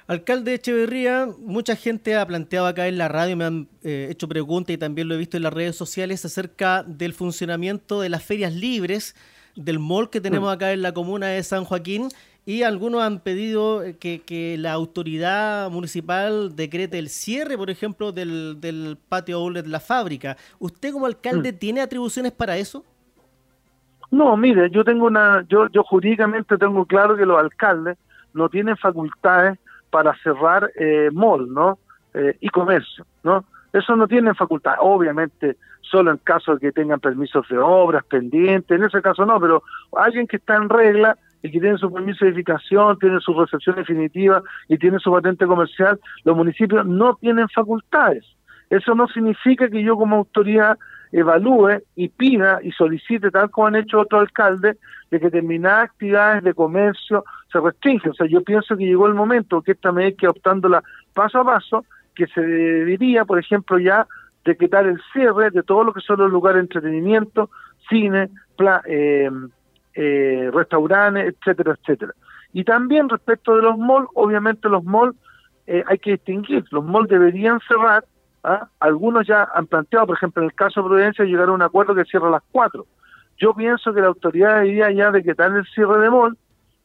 Alcalde 0.08 0.54
Echeverría, 0.54 1.28
mucha 1.38 1.76
gente 1.76 2.16
ha 2.16 2.26
planteado 2.26 2.66
acá 2.66 2.88
en 2.88 2.96
la 2.96 3.08
radio, 3.08 3.36
me 3.36 3.44
han 3.44 3.68
eh, 3.82 4.08
hecho 4.10 4.26
preguntas 4.26 4.72
y 4.72 4.78
también 4.78 5.06
lo 5.06 5.14
he 5.14 5.18
visto 5.18 5.36
en 5.36 5.42
las 5.42 5.52
redes 5.52 5.76
sociales 5.76 6.24
acerca 6.24 6.82
del 6.82 7.12
funcionamiento 7.12 8.00
de 8.00 8.08
las 8.08 8.24
ferias 8.24 8.54
libres 8.54 9.14
del 9.54 9.78
mall 9.78 10.08
que 10.08 10.22
tenemos 10.22 10.48
mm. 10.48 10.52
acá 10.52 10.72
en 10.72 10.80
la 10.80 10.94
comuna 10.94 11.26
de 11.26 11.42
San 11.42 11.64
Joaquín 11.64 12.08
y 12.46 12.62
algunos 12.62 13.02
han 13.02 13.20
pedido 13.20 13.82
que, 14.00 14.56
la 14.58 14.72
autoridad 14.72 15.70
municipal 15.70 16.56
decrete 16.56 16.98
el 16.98 17.10
cierre, 17.10 17.58
por 17.58 17.68
ejemplo, 17.68 18.10
del, 18.10 18.96
patio 19.10 19.36
outlet 19.36 19.66
de 19.66 19.70
la 19.70 19.80
fábrica. 19.80 20.38
¿Usted 20.58 20.90
como 20.90 21.04
alcalde 21.04 21.52
mm. 21.52 21.56
tiene 21.56 21.80
atribuciones 21.82 22.32
para 22.32 22.56
eso? 22.56 22.82
No, 24.10 24.34
mire, 24.38 24.70
yo 24.70 24.84
tengo 24.84 25.04
una, 25.04 25.44
yo, 25.50 25.68
yo 25.68 25.82
jurídicamente 25.84 26.56
tengo 26.56 26.86
claro 26.86 27.14
que 27.14 27.26
los 27.26 27.38
alcaldes 27.38 27.98
no 28.32 28.48
tienen 28.48 28.74
facultades 28.78 29.58
para 29.90 30.14
cerrar 30.22 30.70
eh, 30.78 31.10
mall, 31.12 31.52
¿no? 31.52 31.78
Eh, 32.14 32.36
y 32.40 32.48
comercio, 32.48 33.06
¿no? 33.22 33.44
Eso 33.72 33.94
no 33.96 34.08
tienen 34.08 34.34
facultad, 34.34 34.74
obviamente 34.80 35.56
solo 35.90 36.10
en 36.10 36.18
caso 36.18 36.54
de 36.54 36.60
que 36.60 36.72
tengan 36.72 37.00
permisos 37.00 37.46
de 37.48 37.58
obras 37.58 38.04
pendientes, 38.04 38.76
en 38.76 38.84
ese 38.84 39.02
caso 39.02 39.24
no, 39.24 39.40
pero 39.40 39.62
alguien 39.96 40.26
que 40.26 40.36
está 40.36 40.56
en 40.56 40.68
regla 40.68 41.16
y 41.42 41.50
que 41.50 41.60
tiene 41.60 41.78
su 41.78 41.92
permiso 41.92 42.24
de 42.24 42.32
edificación, 42.32 42.98
tiene 42.98 43.20
su 43.20 43.32
recepción 43.32 43.76
definitiva 43.76 44.42
y 44.68 44.76
tiene 44.78 44.98
su 44.98 45.12
patente 45.12 45.46
comercial, 45.46 45.98
los 46.24 46.36
municipios 46.36 46.84
no 46.86 47.14
tienen 47.16 47.48
facultades. 47.48 48.24
Eso 48.70 48.94
no 48.94 49.08
significa 49.08 49.68
que 49.68 49.82
yo 49.82 49.96
como 49.96 50.16
autoridad 50.16 50.78
evalúe 51.12 51.82
y 51.96 52.08
pida 52.08 52.60
y 52.62 52.70
solicite, 52.72 53.30
tal 53.30 53.50
como 53.50 53.68
han 53.68 53.76
hecho 53.76 54.00
otros 54.00 54.22
alcaldes, 54.22 54.76
de 55.10 55.18
que 55.18 55.26
determinadas 55.26 55.90
actividades 55.90 56.44
de 56.44 56.54
comercio 56.54 57.24
se 57.50 57.60
restringen. 57.60 58.10
O 58.10 58.14
sea, 58.14 58.26
yo 58.26 58.42
pienso 58.42 58.76
que 58.76 58.84
llegó 58.84 59.06
el 59.06 59.14
momento 59.14 59.62
que 59.62 59.72
esta 59.72 59.90
medida 59.90 60.16
que 60.18 60.28
optándola 60.28 60.82
paso 61.14 61.40
a 61.40 61.44
paso, 61.44 61.84
que 62.14 62.26
se 62.26 62.40
debería, 62.40 63.24
por 63.24 63.38
ejemplo, 63.38 63.78
ya 63.78 64.06
decretar 64.44 64.86
el 64.86 65.00
cierre 65.12 65.50
de 65.50 65.62
todo 65.62 65.84
lo 65.84 65.92
que 65.92 66.00
son 66.00 66.18
los 66.18 66.30
lugares 66.30 66.56
de 66.56 66.62
entretenimiento, 66.62 67.50
cine, 67.88 68.28
eh, 68.86 69.30
eh, 69.94 70.50
restaurantes, 70.52 71.34
etcétera, 71.34 71.76
etcétera. 71.80 72.12
Y 72.52 72.64
también 72.64 73.08
respecto 73.08 73.56
de 73.56 73.62
los 73.62 73.78
malls, 73.78 74.08
obviamente 74.14 74.68
los 74.68 74.84
malls 74.84 75.16
eh, 75.66 75.84
hay 75.86 75.98
que 75.98 76.12
distinguir, 76.12 76.64
los 76.70 76.84
malls 76.84 77.08
deberían 77.08 77.60
cerrar 77.68 78.04
¿ah? 78.44 78.68
Algunos 78.80 79.26
ya 79.26 79.48
han 79.54 79.66
planteado, 79.66 80.06
por 80.06 80.16
ejemplo, 80.16 80.42
en 80.42 80.48
el 80.48 80.54
caso 80.54 80.82
de 80.82 80.88
Prudencia, 80.88 81.24
llegar 81.24 81.48
a 81.48 81.52
un 81.52 81.62
acuerdo 81.62 81.94
que 81.94 82.04
cierra 82.04 82.28
a 82.28 82.32
las 82.32 82.42
4. 82.50 82.86
Yo 83.38 83.54
pienso 83.54 83.92
que 83.92 84.00
la 84.00 84.08
autoridad 84.08 84.60
debería 84.60 84.90
ya 84.90 85.10
decretar 85.10 85.52
el 85.52 85.64
cierre 85.66 86.00
de 86.00 86.10
MOL, 86.10 86.36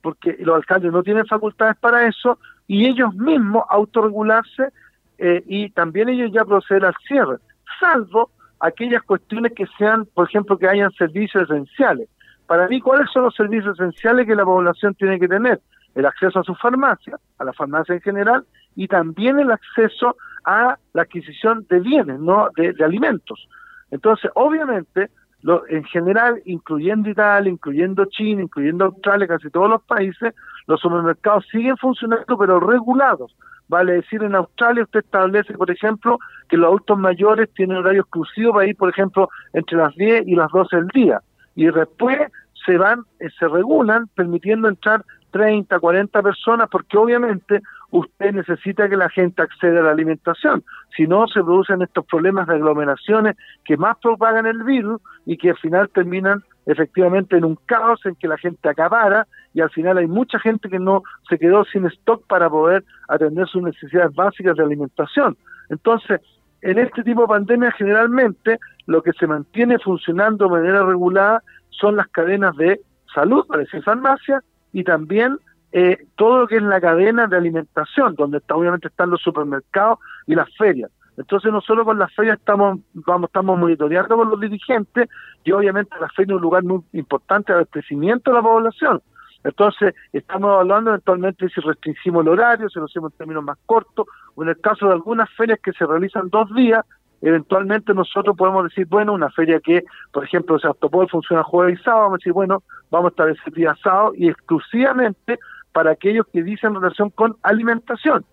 porque 0.02 0.38
los 0.40 0.56
alcaldes 0.56 0.92
no 0.92 1.04
tienen 1.04 1.26
facultades 1.26 1.78
para 1.78 2.06
eso, 2.08 2.38
y 2.68 2.86
ellos 2.86 3.14
mismos 3.16 3.64
autorregularse 3.70 4.70
eh, 5.18 5.44
y 5.48 5.70
también 5.70 6.10
ellos 6.10 6.32
ya 6.32 6.46
proceder 6.46 6.86
al 6.86 6.96
cierre, 7.08 7.38
salvo 7.80 8.30
aquellas 8.60 9.04
cuestiones 9.04 9.54
que 9.54 9.66
sean, 9.78 10.06
por 10.06 10.28
ejemplo, 10.28 10.58
que 10.58 10.68
hayan 10.68 10.92
servicios 10.92 11.50
esenciales. 11.50 12.08
Para 12.48 12.68
mí, 12.68 12.80
¿cuáles 12.82 13.10
son 13.12 13.24
los 13.24 13.36
servicios 13.36 13.80
esenciales 13.80 14.28
que 14.28 14.36
la 14.36 14.46
población 14.46 14.94
tiene 14.96 15.20
que 15.20 15.28
tener? 15.28 15.60
El 15.96 16.06
acceso 16.06 16.40
a 16.40 16.44
su 16.44 16.56
farmacia, 16.56 17.18
a 17.38 17.44
la 17.44 17.54
farmacia 17.54 17.96
en 17.96 18.02
general, 18.02 18.46
y 18.76 18.88
también 18.88 19.40
el 19.40 19.52
acceso 19.52 20.16
a 20.46 20.78
la 20.94 21.02
adquisición 21.02 21.66
de 21.70 21.80
bienes, 21.80 22.20
no 22.20 22.50
de, 22.56 22.76
alimentos. 22.84 23.48
Entonces, 23.92 24.32
obviamente, 24.36 25.10
lo, 25.42 25.68
en 25.68 25.84
general, 25.84 26.42
incluyendo 26.46 27.10
Italia, 27.10 27.52
incluyendo 27.52 28.06
China, 28.06 28.42
incluyendo 28.42 28.86
Australia, 28.86 29.28
casi 29.28 29.50
todos 29.50 29.70
los 29.70 29.84
países, 29.84 30.34
los 30.68 30.80
supermercados 30.80 31.46
siguen 31.52 31.78
funcionando, 31.78 32.38
pero 32.38 32.60
regulados. 32.60 33.36
Vale 33.68 33.94
decir, 33.94 34.22
en 34.24 34.36
Australia 34.36 34.84
usted 34.84 35.00
establece, 35.00 35.54
por 35.54 35.72
ejemplo, 35.72 36.20
que 36.50 36.58
los 36.58 36.68
adultos 36.68 36.98
mayores 36.98 37.50
tienen 37.54 37.78
horario 37.78 38.02
exclusivo 38.02 38.54
para 38.54 38.68
ir, 38.68 38.76
por 38.76 38.90
ejemplo, 38.90 39.30
entre 39.54 39.78
las 39.78 39.96
10 39.96 40.28
y 40.28 40.36
las 40.36 40.52
12 40.52 40.76
del 40.76 40.88
día. 40.90 41.22
Y 41.56 41.66
después 41.66 42.20
se 42.66 42.78
van, 42.78 43.04
eh, 43.20 43.30
se 43.38 43.48
regulan, 43.48 44.08
permitiendo 44.16 44.68
entrar 44.68 45.04
30, 45.34 45.80
40 45.80 46.22
personas, 46.22 46.70
porque 46.70 46.96
obviamente 46.96 47.60
usted 47.90 48.34
necesita 48.34 48.88
que 48.88 48.96
la 48.96 49.10
gente 49.10 49.42
acceda 49.42 49.80
a 49.80 49.84
la 49.84 49.92
alimentación. 49.92 50.64
Si 50.96 51.08
no, 51.08 51.28
se 51.28 51.42
producen 51.42 51.82
estos 51.82 52.06
problemas 52.06 52.48
de 52.48 52.54
aglomeraciones 52.54 53.36
que 53.66 53.76
más 53.76 53.98
propagan 53.98 54.46
el 54.46 54.64
virus 54.64 55.02
y 55.26 55.36
que 55.38 55.50
al 55.50 55.58
final 55.58 55.90
terminan 55.90 56.44
efectivamente 56.68 57.36
en 57.36 57.46
un 57.46 57.58
caos 57.66 58.00
en 58.06 58.16
que 58.16 58.28
la 58.28 58.38
gente 58.38 58.70
acabara 58.70 59.28
y 59.56 59.62
al 59.62 59.72
final 59.72 59.98
hay 59.98 60.08
mucha 60.08 60.40
gente 60.40 60.70
que 60.70 60.80
no 60.80 61.02
se 61.28 61.40
quedó 61.40 61.66
sin 61.66 61.86
stock 61.88 62.26
para 62.28 62.48
poder 62.48 62.84
atender 63.10 63.48
sus 63.48 63.64
necesidades 63.64 64.14
básicas 64.14 64.56
de 64.56 64.64
alimentación. 64.64 65.36
Entonces, 65.70 66.22
en 66.62 66.78
este 66.78 67.04
tipo 67.04 67.22
de 67.22 67.28
pandemia 67.28 67.72
generalmente 67.72 68.60
lo 68.86 69.02
que 69.02 69.14
se 69.14 69.26
mantiene 69.26 69.80
funcionando 69.80 70.46
de 70.46 70.52
manera 70.52 70.86
regulada 70.86 71.42
son 71.72 71.96
las 71.96 72.08
cadenas 72.10 72.56
de 72.56 72.80
salud, 73.14 73.46
para 73.48 73.62
decir 73.62 73.84
farmacia, 73.84 74.44
y 74.74 74.84
también 74.84 75.40
eh, 75.72 76.06
todo 76.16 76.42
lo 76.42 76.48
que 76.48 76.58
es 76.58 76.64
la 76.64 76.82
cadena 76.82 77.28
de 77.28 77.38
alimentación, 77.38 78.16
donde 78.16 78.40
está, 78.40 78.56
obviamente 78.56 78.90
están 78.90 79.10
los 79.10 79.22
supermercados 79.22 80.00
y 80.28 80.36
las 80.36 80.50
ferias. 80.58 80.92
Entonces 81.18 81.52
nosotros 81.52 81.86
con 81.86 82.00
las 82.00 82.14
ferias 82.14 82.40
estamos, 82.40 82.80
vamos, 82.94 83.30
estamos 83.30 83.58
monitoreando 83.58 84.18
con 84.18 84.30
los 84.30 84.40
dirigentes 84.40 85.10
y 85.44 85.52
obviamente 85.52 85.96
la 86.00 86.10
feria 86.10 86.34
es 86.34 86.38
un 86.38 86.42
lugar 86.42 86.64
muy 86.64 86.82
importante 86.94 87.54
el 87.54 87.68
crecimiento 87.68 88.32
de 88.32 88.38
la 88.38 88.44
población. 88.44 89.02
Entonces 89.44 89.94
estamos 90.12 90.54
evaluando 90.54 90.92
eventualmente 90.92 91.50
si 91.50 91.62
restringimos 91.62 92.24
el 92.24 92.30
horario, 92.30 92.70
si 92.70 92.80
lo 92.80 92.86
hacemos 92.86 93.12
en 93.12 93.18
términos 93.18 93.44
más 93.44 93.58
cortos, 93.66 94.08
o 94.36 94.44
en 94.44 94.50
el 94.50 94.60
caso 94.60 94.88
de 94.88 94.94
algunas 94.94 95.30
ferias 95.32 95.60
que 95.62 95.74
se 95.74 95.86
realizan 95.86 96.30
dos 96.30 96.54
días, 96.56 96.84
eventualmente 97.24 97.94
nosotros 97.94 98.36
podemos 98.36 98.66
decir, 98.66 98.86
bueno, 98.88 99.14
una 99.14 99.30
feria 99.30 99.60
que, 99.60 99.84
por 100.12 100.26
ejemplo, 100.26 100.60
Septopol 100.60 101.10
funciona 101.10 101.44
jueves 101.44 101.80
y 101.80 101.84
sábado, 101.84 102.04
vamos 102.04 102.16
a 102.16 102.20
decir, 102.20 102.34
bueno, 102.34 102.64
vamos 102.92 103.08
a 103.08 103.14
establecer 103.14 103.54
día 103.54 103.76
sábado 103.82 104.12
y 104.16 104.30
exclusivamente 104.30 105.40
para 105.72 105.92
aquellos 105.92 106.28
que 106.32 106.44
dicen 106.44 106.76
relación 106.76 107.10
con 107.10 107.36
alimentación. 107.42 108.26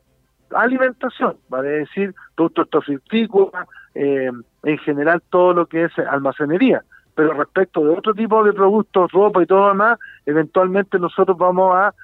Alimentación, 0.53 1.37
vale 1.49 1.69
decir, 1.69 2.15
productos 2.35 2.89
hortícolas, 2.89 3.69
eh, 3.95 4.31
en 4.65 4.79
general 4.79 5.23
todo 5.31 5.55
lo 5.55 5.67
que 5.67 5.85
es 5.85 5.99
almacenería. 5.99 6.83
Pero 7.15 7.33
respecto 7.35 7.85
de 7.85 7.91
otro 7.91 8.15
tipo 8.15 8.43
de 8.43 8.53
productos, 8.53 9.13
ropa 9.13 9.43
y 9.43 9.47
todo 9.47 9.61
lo 9.61 9.69
demás, 9.69 9.99
eventualmente 10.27 10.99
nosotros 10.99 11.39
vamos 11.39 11.75
a 11.77 11.95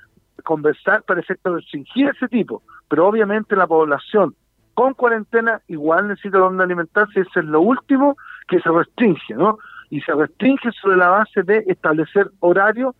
conversar 0.45 1.02
para 1.02 1.21
efecto 1.21 1.50
de 1.50 1.57
restringir 1.57 2.09
ese 2.09 2.28
tipo. 2.28 2.62
Pero 2.88 3.07
obviamente 3.09 3.57
la 3.57 3.66
población 3.66 4.35
con 4.76 4.95
cuarentena 4.95 5.61
igual 5.66 6.06
necesita 6.06 6.38
donde 6.38 6.62
alimentarse, 6.62 7.21
eso 7.21 7.40
es 7.40 7.47
lo 7.47 7.62
último 7.62 8.16
que 8.47 8.61
se 8.61 8.71
restringe, 8.71 9.35
¿no? 9.35 9.59
y 9.90 10.00
se 10.02 10.12
restringe 10.12 10.71
sobre 10.73 10.97
la 10.97 11.09
base 11.09 11.42
de 11.42 11.64
establecer 11.66 12.30
horario 12.40 12.95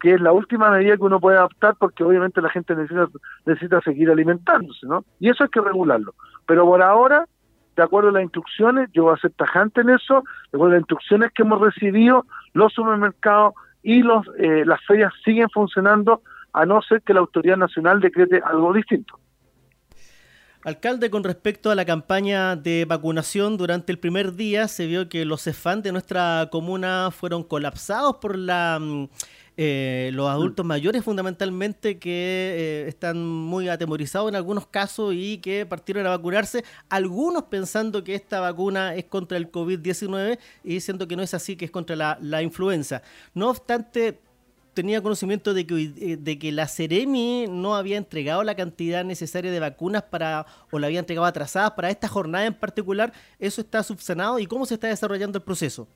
que 0.00 0.14
es 0.14 0.20
la 0.20 0.32
última 0.32 0.70
medida 0.70 0.96
que 0.96 1.02
uno 1.02 1.18
puede 1.18 1.38
adoptar 1.38 1.76
porque 1.78 2.04
obviamente 2.04 2.42
la 2.42 2.50
gente 2.50 2.74
necesita, 2.74 3.06
necesita 3.46 3.80
seguir 3.80 4.10
alimentándose, 4.10 4.86
¿no? 4.86 5.02
Y 5.18 5.30
eso 5.30 5.44
hay 5.44 5.48
que 5.48 5.62
regularlo. 5.62 6.14
Pero 6.46 6.66
por 6.66 6.82
ahora, 6.82 7.26
de 7.74 7.82
acuerdo 7.82 8.10
a 8.10 8.12
las 8.12 8.22
instrucciones, 8.22 8.90
yo 8.92 9.04
voy 9.04 9.14
a 9.14 9.20
ser 9.20 9.30
tajante 9.30 9.80
en 9.80 9.88
eso, 9.90 10.22
de 10.52 10.56
acuerdo 10.56 10.72
a 10.72 10.74
las 10.74 10.80
instrucciones 10.80 11.32
que 11.32 11.42
hemos 11.42 11.58
recibido, 11.58 12.26
los 12.52 12.74
supermercados 12.74 13.54
y 13.82 14.02
los 14.02 14.26
eh, 14.38 14.64
las 14.66 14.84
ferias 14.84 15.12
siguen 15.24 15.48
funcionando 15.48 16.20
a 16.52 16.66
no 16.66 16.82
ser 16.82 17.00
que 17.00 17.14
la 17.14 17.20
autoridad 17.20 17.56
nacional 17.56 18.00
decrete 18.00 18.42
algo 18.44 18.74
distinto. 18.74 19.18
Alcalde, 20.64 21.10
con 21.10 21.24
respecto 21.24 21.70
a 21.70 21.74
la 21.74 21.84
campaña 21.84 22.56
de 22.56 22.86
vacunación, 22.86 23.58
durante 23.58 23.92
el 23.92 23.98
primer 23.98 24.34
día 24.34 24.66
se 24.66 24.86
vio 24.86 25.10
que 25.10 25.26
los 25.26 25.42
CEFAN 25.42 25.82
de 25.82 25.92
nuestra 25.92 26.48
comuna 26.50 27.10
fueron 27.10 27.42
colapsados 27.42 28.16
por 28.16 28.38
la 28.38 28.78
mm, 28.80 29.08
eh, 29.58 30.10
los 30.14 30.28
adultos 30.30 30.64
mayores 30.64 31.04
fundamentalmente 31.04 31.98
que 31.98 32.10
eh, 32.10 32.88
están 32.88 33.24
muy 33.26 33.68
atemorizados 33.68 34.30
en 34.30 34.36
algunos 34.36 34.66
casos 34.66 35.12
y 35.14 35.36
que 35.36 35.66
partieron 35.66 36.06
a 36.06 36.10
vacunarse, 36.10 36.64
algunos 36.88 37.42
pensando 37.44 38.02
que 38.02 38.14
esta 38.14 38.40
vacuna 38.40 38.94
es 38.94 39.04
contra 39.04 39.36
el 39.36 39.52
COVID-19 39.52 40.38
y 40.64 40.70
diciendo 40.70 41.06
que 41.06 41.14
no 41.14 41.22
es 41.22 41.34
así, 41.34 41.56
que 41.56 41.66
es 41.66 41.70
contra 41.70 41.94
la, 41.94 42.18
la 42.22 42.40
influenza. 42.40 43.02
No 43.34 43.50
obstante, 43.50 44.18
tenía 44.74 45.02
conocimiento 45.02 45.54
de 45.54 45.66
que, 45.66 45.92
eh, 45.96 46.16
de 46.18 46.38
que 46.38 46.52
la 46.52 46.66
Ceremi 46.66 47.46
no 47.48 47.76
había 47.76 47.96
entregado 47.96 48.42
la 48.42 48.54
cantidad 48.54 49.04
necesaria 49.04 49.50
de 49.50 49.60
vacunas 49.60 50.02
para 50.02 50.46
o 50.70 50.78
la 50.78 50.88
había 50.88 51.00
entregado 51.00 51.26
atrasadas 51.26 51.70
para 51.72 51.90
esta 51.90 52.08
jornada 52.08 52.46
en 52.46 52.54
particular. 52.54 53.12
¿Eso 53.38 53.60
está 53.60 53.82
subsanado 53.82 54.38
y 54.38 54.46
cómo 54.46 54.66
se 54.66 54.74
está 54.74 54.88
desarrollando 54.88 55.38
el 55.38 55.44
proceso? 55.44 55.88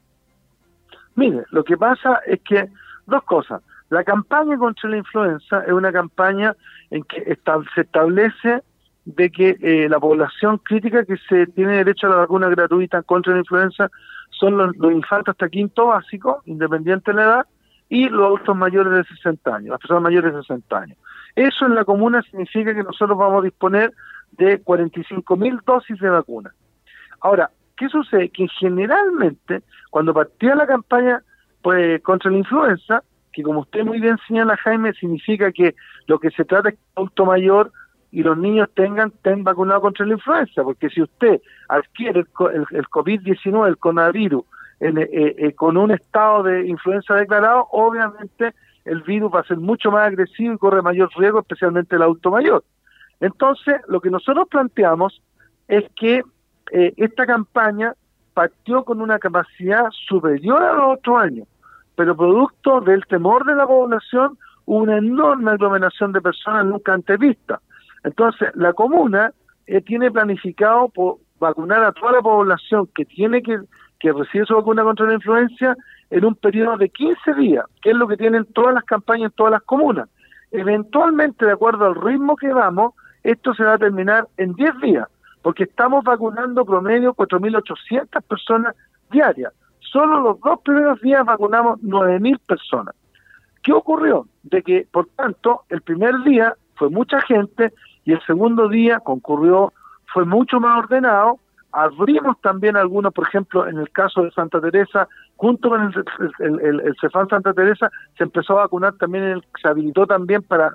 Mire, 1.14 1.42
lo 1.50 1.64
que 1.64 1.76
pasa 1.76 2.20
es 2.26 2.40
que 2.40 2.70
Dos 3.08 3.22
cosas. 3.24 3.62
La 3.88 4.04
campaña 4.04 4.58
contra 4.58 4.90
la 4.90 4.98
influenza 4.98 5.64
es 5.64 5.72
una 5.72 5.90
campaña 5.90 6.54
en 6.90 7.02
que 7.04 7.38
se 7.74 7.80
establece 7.80 8.62
de 9.06 9.30
que 9.30 9.56
eh, 9.62 9.88
la 9.88 9.98
población 9.98 10.58
crítica 10.58 11.06
que 11.06 11.16
se 11.26 11.46
tiene 11.46 11.78
derecho 11.78 12.06
a 12.06 12.10
la 12.10 12.16
vacuna 12.16 12.50
gratuita 12.50 13.00
contra 13.02 13.32
la 13.32 13.38
influenza 13.38 13.90
son 14.30 14.58
los, 14.58 14.92
infantes 14.92 15.32
hasta 15.32 15.48
quinto 15.48 15.86
básico, 15.86 16.42
independiente 16.44 17.12
de 17.12 17.16
la 17.16 17.22
edad, 17.22 17.46
y 17.88 18.08
los 18.08 18.26
adultos 18.26 18.56
mayores 18.56 18.92
de 18.92 19.04
60 19.04 19.56
años, 19.56 19.70
las 19.70 19.80
personas 19.80 20.02
mayores 20.02 20.34
de 20.34 20.40
60 20.40 20.78
años. 20.78 20.98
Eso 21.34 21.66
en 21.66 21.74
la 21.74 21.84
comuna 21.84 22.22
significa 22.22 22.74
que 22.74 22.82
nosotros 22.82 23.16
vamos 23.16 23.42
a 23.42 23.44
disponer 23.44 23.92
de 24.32 24.60
45 24.60 25.36
mil 25.36 25.60
dosis 25.64 25.98
de 25.98 26.10
vacuna. 26.10 26.52
Ahora, 27.20 27.50
¿qué 27.76 27.88
sucede? 27.88 28.28
Que 28.28 28.46
generalmente, 28.48 29.62
cuando 29.90 30.12
partía 30.12 30.54
la 30.54 30.66
campaña 30.66 31.22
pues 31.62 32.00
contra 32.02 32.30
la 32.30 32.38
influenza, 32.38 33.02
que 33.32 33.42
como 33.42 33.60
usted 33.60 33.84
muy 33.84 34.00
bien 34.00 34.16
señala, 34.26 34.56
Jaime, 34.56 34.92
significa 34.94 35.52
que 35.52 35.74
lo 36.06 36.18
que 36.18 36.30
se 36.30 36.44
trata 36.44 36.70
es 36.70 36.74
que 36.74 36.80
el 36.80 36.92
adulto 36.96 37.26
mayor 37.26 37.72
y 38.10 38.22
los 38.22 38.38
niños 38.38 38.68
tengan 38.74 39.08
estén 39.08 39.44
vacunados 39.44 39.82
contra 39.82 40.06
la 40.06 40.14
influenza, 40.14 40.62
porque 40.62 40.88
si 40.88 41.02
usted 41.02 41.40
adquiere 41.68 42.20
el, 42.20 42.66
el, 42.70 42.86
COVID-19, 42.86 43.68
el 43.68 43.76
coronavirus, 43.76 44.44
eh, 44.80 45.34
eh, 45.38 45.52
con 45.54 45.76
un 45.76 45.90
estado 45.90 46.44
de 46.44 46.66
influenza 46.66 47.14
declarado, 47.14 47.66
obviamente 47.72 48.54
el 48.84 49.02
virus 49.02 49.34
va 49.34 49.40
a 49.40 49.44
ser 49.44 49.58
mucho 49.58 49.90
más 49.90 50.06
agresivo 50.06 50.54
y 50.54 50.58
corre 50.58 50.82
mayor 50.82 51.10
riesgo, 51.16 51.40
especialmente 51.40 51.96
el 51.96 52.02
adulto 52.02 52.30
mayor. 52.30 52.64
Entonces, 53.20 53.76
lo 53.88 54.00
que 54.00 54.10
nosotros 54.10 54.46
planteamos 54.48 55.20
es 55.66 55.84
que 55.96 56.22
eh, 56.70 56.94
esta 56.96 57.26
campaña 57.26 57.94
partió 58.34 58.84
con 58.84 59.00
una 59.00 59.18
capacidad 59.18 59.90
superior 59.90 60.62
a 60.62 60.74
los 60.74 60.98
otros 60.98 61.18
años, 61.18 61.48
pero 61.96 62.16
producto 62.16 62.80
del 62.80 63.04
temor 63.06 63.44
de 63.44 63.56
la 63.56 63.66
población, 63.66 64.38
una 64.64 64.98
enorme 64.98 65.50
aglomeración 65.50 66.12
de 66.12 66.20
personas 66.20 66.64
nunca 66.66 66.94
antes 66.94 67.18
vista. 67.18 67.60
Entonces, 68.04 68.50
la 68.54 68.72
comuna 68.72 69.32
eh, 69.66 69.80
tiene 69.80 70.10
planificado 70.10 70.92
vacunar 71.40 71.82
a 71.82 71.92
toda 71.92 72.12
la 72.12 72.22
población 72.22 72.88
que 72.94 73.04
tiene 73.04 73.42
que, 73.42 73.58
que 73.98 74.12
recibir 74.12 74.46
su 74.46 74.54
vacuna 74.54 74.82
contra 74.82 75.06
la 75.06 75.14
influencia 75.14 75.76
en 76.10 76.24
un 76.24 76.34
periodo 76.34 76.76
de 76.76 76.88
15 76.88 77.34
días, 77.34 77.64
que 77.82 77.90
es 77.90 77.96
lo 77.96 78.08
que 78.08 78.16
tienen 78.16 78.44
todas 78.46 78.74
las 78.74 78.84
campañas 78.84 79.30
en 79.30 79.36
todas 79.36 79.52
las 79.52 79.62
comunas. 79.62 80.08
Eventualmente, 80.50 81.44
de 81.44 81.52
acuerdo 81.52 81.86
al 81.86 81.94
ritmo 81.94 82.36
que 82.36 82.52
vamos, 82.52 82.94
esto 83.22 83.54
se 83.54 83.64
va 83.64 83.74
a 83.74 83.78
terminar 83.78 84.26
en 84.36 84.54
10 84.54 84.80
días 84.80 85.08
porque 85.42 85.64
estamos 85.64 86.04
vacunando 86.04 86.64
promedio 86.64 87.14
4.800 87.14 88.22
personas 88.22 88.74
diarias. 89.10 89.52
Solo 89.80 90.20
los 90.20 90.40
dos 90.40 90.60
primeros 90.60 91.00
días 91.00 91.24
vacunamos 91.24 91.80
9.000 91.80 92.38
personas. 92.46 92.94
¿Qué 93.62 93.72
ocurrió? 93.72 94.26
De 94.42 94.62
que, 94.62 94.86
por 94.90 95.06
tanto, 95.16 95.62
el 95.68 95.80
primer 95.82 96.22
día 96.24 96.54
fue 96.74 96.90
mucha 96.90 97.20
gente 97.22 97.72
y 98.04 98.12
el 98.12 98.20
segundo 98.26 98.68
día 98.68 99.00
concurrió, 99.00 99.72
fue 100.12 100.24
mucho 100.24 100.60
más 100.60 100.78
ordenado. 100.78 101.38
Abrimos 101.72 102.40
también 102.40 102.76
algunos, 102.76 103.12
por 103.12 103.26
ejemplo, 103.26 103.66
en 103.66 103.78
el 103.78 103.90
caso 103.90 104.22
de 104.22 104.30
Santa 104.30 104.60
Teresa, 104.60 105.06
junto 105.36 105.68
con 105.68 105.92
el, 106.40 106.60
el, 106.60 106.96
Cefán 107.00 107.28
Santa 107.28 107.52
Teresa, 107.52 107.90
se 108.16 108.24
empezó 108.24 108.54
a 108.54 108.62
vacunar 108.62 108.94
también, 108.94 109.42
se 109.60 109.68
habilitó 109.68 110.06
también 110.06 110.42
para, 110.42 110.72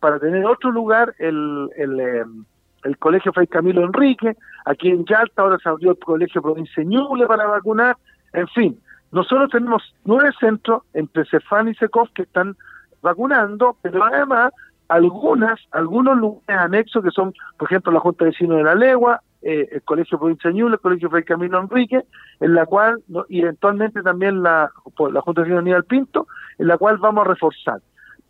para 0.00 0.18
tener 0.18 0.44
otro 0.46 0.70
lugar 0.70 1.14
el, 1.18 1.68
el, 1.76 2.00
em, 2.00 2.44
el 2.84 2.98
colegio 2.98 3.32
Fray 3.34 3.46
Camilo 3.46 3.84
Enrique, 3.84 4.34
aquí 4.64 4.88
en 4.88 5.04
Yalta 5.04 5.42
ahora 5.42 5.58
se 5.62 5.68
abrió 5.68 5.90
el 5.90 5.98
colegio 5.98 6.40
Provincia 6.40 6.82
Ñuble 6.82 7.26
para 7.26 7.46
vacunar, 7.46 7.98
en 8.32 8.48
fin, 8.48 8.80
nosotros 9.12 9.50
tenemos 9.50 9.94
nueve 10.04 10.30
centros 10.38 10.84
entre 10.94 11.26
Cefán 11.26 11.68
y 11.68 11.74
Secov 11.74 12.08
que 12.14 12.22
están 12.22 12.56
vacunando, 13.02 13.76
pero 13.82 14.04
además 14.04 14.52
algunas, 14.88 15.60
algunos 15.72 16.16
lugares 16.16 16.64
anexos 16.64 17.04
que 17.04 17.10
son, 17.10 17.32
por 17.58 17.68
ejemplo, 17.68 17.92
la 17.92 18.00
Junta 18.00 18.24
de 18.24 18.30
Vecinos 18.30 18.58
de 18.58 18.64
la 18.64 18.74
Legua, 18.74 19.22
eh, 19.42 19.68
el 19.72 19.82
Colegio 19.82 20.18
Provincia 20.18 20.50
Ñuble, 20.50 20.74
el 20.74 20.80
Colegio 20.80 21.10
Fray 21.10 21.24
Camilo 21.24 21.60
Enrique, 21.60 22.04
en 22.40 22.54
la 22.54 22.66
cual, 22.66 23.02
y 23.28 23.40
eventualmente 23.40 24.02
también 24.02 24.42
la, 24.42 24.70
la 25.12 25.20
Junta 25.20 25.42
de 25.42 25.56
Aníbal 25.56 25.84
Pinto, 25.84 26.26
en 26.58 26.66
la 26.66 26.78
cual 26.78 26.98
vamos 26.98 27.24
a 27.24 27.28
reforzar 27.30 27.80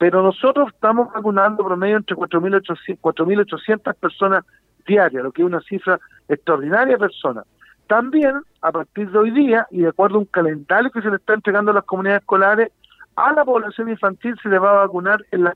pero 0.01 0.23
nosotros 0.23 0.71
estamos 0.73 1.13
vacunando 1.13 1.63
promedio 1.63 1.99
entre 1.99 2.17
4.800 2.17 3.95
personas 3.97 4.47
diarias, 4.87 5.23
lo 5.23 5.31
que 5.31 5.43
es 5.43 5.47
una 5.47 5.61
cifra 5.61 6.01
extraordinaria 6.27 6.95
de 6.95 6.99
personas. 6.99 7.45
También, 7.87 8.41
a 8.63 8.73
partir 8.73 9.11
de 9.11 9.19
hoy 9.19 9.31
día, 9.31 9.67
y 9.71 9.83
de 9.83 9.89
acuerdo 9.89 10.17
a 10.17 10.21
un 10.21 10.25
calendario 10.25 10.91
que 10.91 11.03
se 11.03 11.11
le 11.11 11.17
está 11.17 11.35
entregando 11.35 11.73
a 11.73 11.75
las 11.75 11.85
comunidades 11.85 12.23
escolares, 12.23 12.73
a 13.15 13.35
la 13.35 13.45
población 13.45 13.91
infantil 13.91 14.35
se 14.43 14.49
le 14.49 14.59
va 14.59 14.71
a 14.71 14.87
vacunar 14.87 15.23
en 15.33 15.45
las 15.45 15.55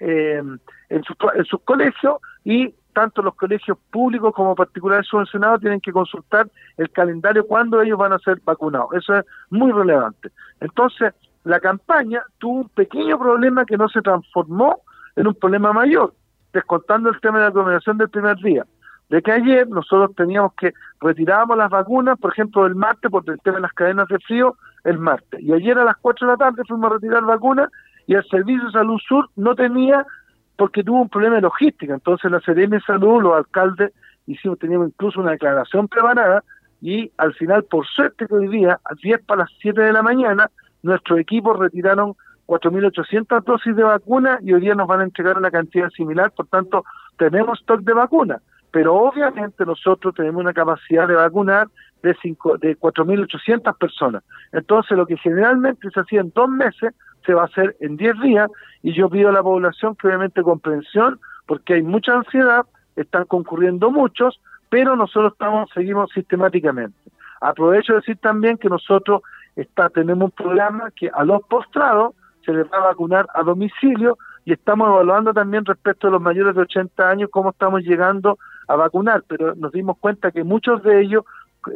eh, 0.00 0.42
en 0.88 1.04
sus 1.44 1.60
colegios 1.66 2.16
y 2.44 2.74
tanto 2.94 3.20
los 3.20 3.34
colegios 3.34 3.76
públicos 3.90 4.32
como 4.32 4.54
particulares 4.54 5.06
subvencionados 5.06 5.60
tienen 5.60 5.80
que 5.80 5.92
consultar 5.92 6.48
el 6.78 6.90
calendario 6.90 7.46
cuando 7.46 7.82
ellos 7.82 7.98
van 7.98 8.14
a 8.14 8.18
ser 8.20 8.40
vacunados. 8.44 8.94
Eso 8.94 9.18
es 9.18 9.26
muy 9.50 9.70
relevante. 9.72 10.30
Entonces, 10.60 11.12
la 11.44 11.60
campaña 11.60 12.22
tuvo 12.38 12.60
un 12.60 12.68
pequeño 12.70 13.18
problema 13.18 13.66
que 13.66 13.76
no 13.76 13.88
se 13.88 14.00
transformó 14.00 14.80
en 15.16 15.26
un 15.26 15.34
problema 15.34 15.72
mayor, 15.72 16.14
descontando 16.52 17.10
el 17.10 17.20
tema 17.20 17.38
de 17.38 17.42
la 17.42 17.48
aglomeración 17.48 17.98
del 17.98 18.08
primer 18.08 18.36
día. 18.38 18.64
De 19.10 19.20
que 19.20 19.32
ayer 19.32 19.68
nosotros 19.68 20.16
teníamos 20.16 20.54
que 20.54 20.72
retirábamos 21.00 21.58
las 21.58 21.68
vacunas, 21.68 22.18
por 22.18 22.32
ejemplo, 22.32 22.64
el 22.64 22.74
martes, 22.74 23.10
por 23.10 23.28
el 23.28 23.38
tema 23.40 23.56
de 23.56 23.62
las 23.62 23.72
cadenas 23.74 24.08
de 24.08 24.18
frío, 24.20 24.56
el 24.84 24.98
martes. 24.98 25.40
Y 25.42 25.52
ayer 25.52 25.78
a 25.78 25.84
las 25.84 25.96
4 25.98 26.26
de 26.26 26.32
la 26.32 26.36
tarde 26.38 26.62
fuimos 26.66 26.90
a 26.90 26.94
retirar 26.94 27.22
vacunas 27.24 27.68
y 28.06 28.14
el 28.14 28.24
Servicio 28.24 28.64
de 28.66 28.72
Salud 28.72 28.98
Sur 29.06 29.28
no 29.36 29.54
tenía 29.54 30.06
porque 30.56 30.84
tuvo 30.84 31.02
un 31.02 31.08
problema 31.08 31.36
de 31.36 31.42
logística. 31.42 31.94
Entonces 31.94 32.30
la 32.30 32.40
CDM 32.40 32.80
Salud, 32.80 33.22
los 33.22 33.34
alcaldes, 33.34 33.92
hicimos, 34.26 34.58
teníamos 34.58 34.88
incluso 34.88 35.20
una 35.20 35.32
declaración 35.32 35.88
preparada 35.88 36.42
y 36.80 37.10
al 37.16 37.34
final, 37.34 37.64
por 37.64 37.86
suerte 37.86 38.26
que 38.26 38.34
hoy 38.34 38.48
día, 38.48 38.78
a 38.84 38.94
10 38.94 39.22
para 39.24 39.42
las 39.42 39.50
7 39.60 39.80
de 39.80 39.92
la 39.92 40.02
mañana, 40.02 40.50
nuestros 40.82 41.18
equipos 41.18 41.58
retiraron 41.58 42.14
4.800 42.46 43.42
dosis 43.42 43.74
de 43.74 43.82
vacuna 43.82 44.38
y 44.42 44.52
hoy 44.52 44.60
día 44.60 44.74
nos 44.74 44.86
van 44.86 45.00
a 45.00 45.04
entregar 45.04 45.38
una 45.38 45.50
cantidad 45.50 45.88
similar, 45.90 46.30
por 46.32 46.46
tanto, 46.46 46.84
tenemos 47.16 47.58
stock 47.60 47.80
de 47.80 47.94
vacuna, 47.94 48.40
pero 48.70 48.94
obviamente 48.94 49.64
nosotros 49.64 50.14
tenemos 50.14 50.40
una 50.40 50.52
capacidad 50.52 51.08
de 51.08 51.14
vacunar 51.14 51.68
de, 52.04 52.16
de 52.60 52.78
4.800 52.78 53.76
personas. 53.78 54.22
Entonces, 54.52 54.96
lo 54.96 55.06
que 55.06 55.16
generalmente 55.16 55.90
se 55.90 56.00
hacía 56.00 56.20
en 56.20 56.32
dos 56.34 56.48
meses, 56.48 56.94
se 57.24 57.34
va 57.34 57.42
a 57.42 57.46
hacer 57.46 57.76
en 57.80 57.96
10 57.96 58.20
días 58.20 58.50
y 58.82 58.92
yo 58.92 59.08
pido 59.08 59.30
a 59.30 59.32
la 59.32 59.42
población 59.42 59.96
que 59.96 60.06
obviamente 60.06 60.42
comprensión, 60.42 61.18
porque 61.46 61.74
hay 61.74 61.82
mucha 61.82 62.12
ansiedad, 62.12 62.66
están 62.96 63.24
concurriendo 63.24 63.90
muchos, 63.90 64.40
pero 64.68 64.94
nosotros 64.94 65.32
estamos 65.32 65.70
seguimos 65.74 66.10
sistemáticamente. 66.12 66.96
Aprovecho 67.40 67.94
de 67.94 68.00
decir 68.00 68.18
también 68.18 68.58
que 68.58 68.68
nosotros 68.68 69.22
está, 69.56 69.88
tenemos 69.88 70.26
un 70.26 70.30
programa 70.30 70.90
que 70.94 71.10
a 71.12 71.24
los 71.24 71.42
postrados 71.44 72.14
se 72.44 72.52
les 72.52 72.66
va 72.66 72.78
a 72.78 72.88
vacunar 72.88 73.26
a 73.34 73.42
domicilio 73.42 74.18
y 74.44 74.52
estamos 74.52 74.88
evaluando 74.88 75.32
también 75.32 75.64
respecto 75.64 76.08
a 76.08 76.10
los 76.10 76.20
mayores 76.20 76.54
de 76.54 76.62
80 76.62 77.08
años 77.08 77.30
cómo 77.32 77.50
estamos 77.50 77.82
llegando 77.82 78.38
a 78.68 78.76
vacunar, 78.76 79.24
pero 79.26 79.54
nos 79.54 79.72
dimos 79.72 79.96
cuenta 79.98 80.30
que 80.30 80.44
muchos 80.44 80.82
de 80.82 81.00
ellos 81.00 81.24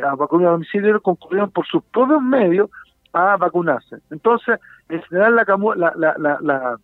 a 0.05 0.15
vacunar 0.15 0.49
a 0.49 0.53
domicilio 0.53 1.01
concurrieron 1.01 1.51
por 1.51 1.67
sus 1.67 1.83
propios 1.85 2.23
medios 2.23 2.71
a 3.13 3.37
vacunarse. 3.37 3.97
Entonces, 4.11 4.59
en 4.89 5.03
general 5.03 5.37
la, 5.37 5.45
la, 5.77 6.15
la, 6.19 6.39
la, 6.41 6.77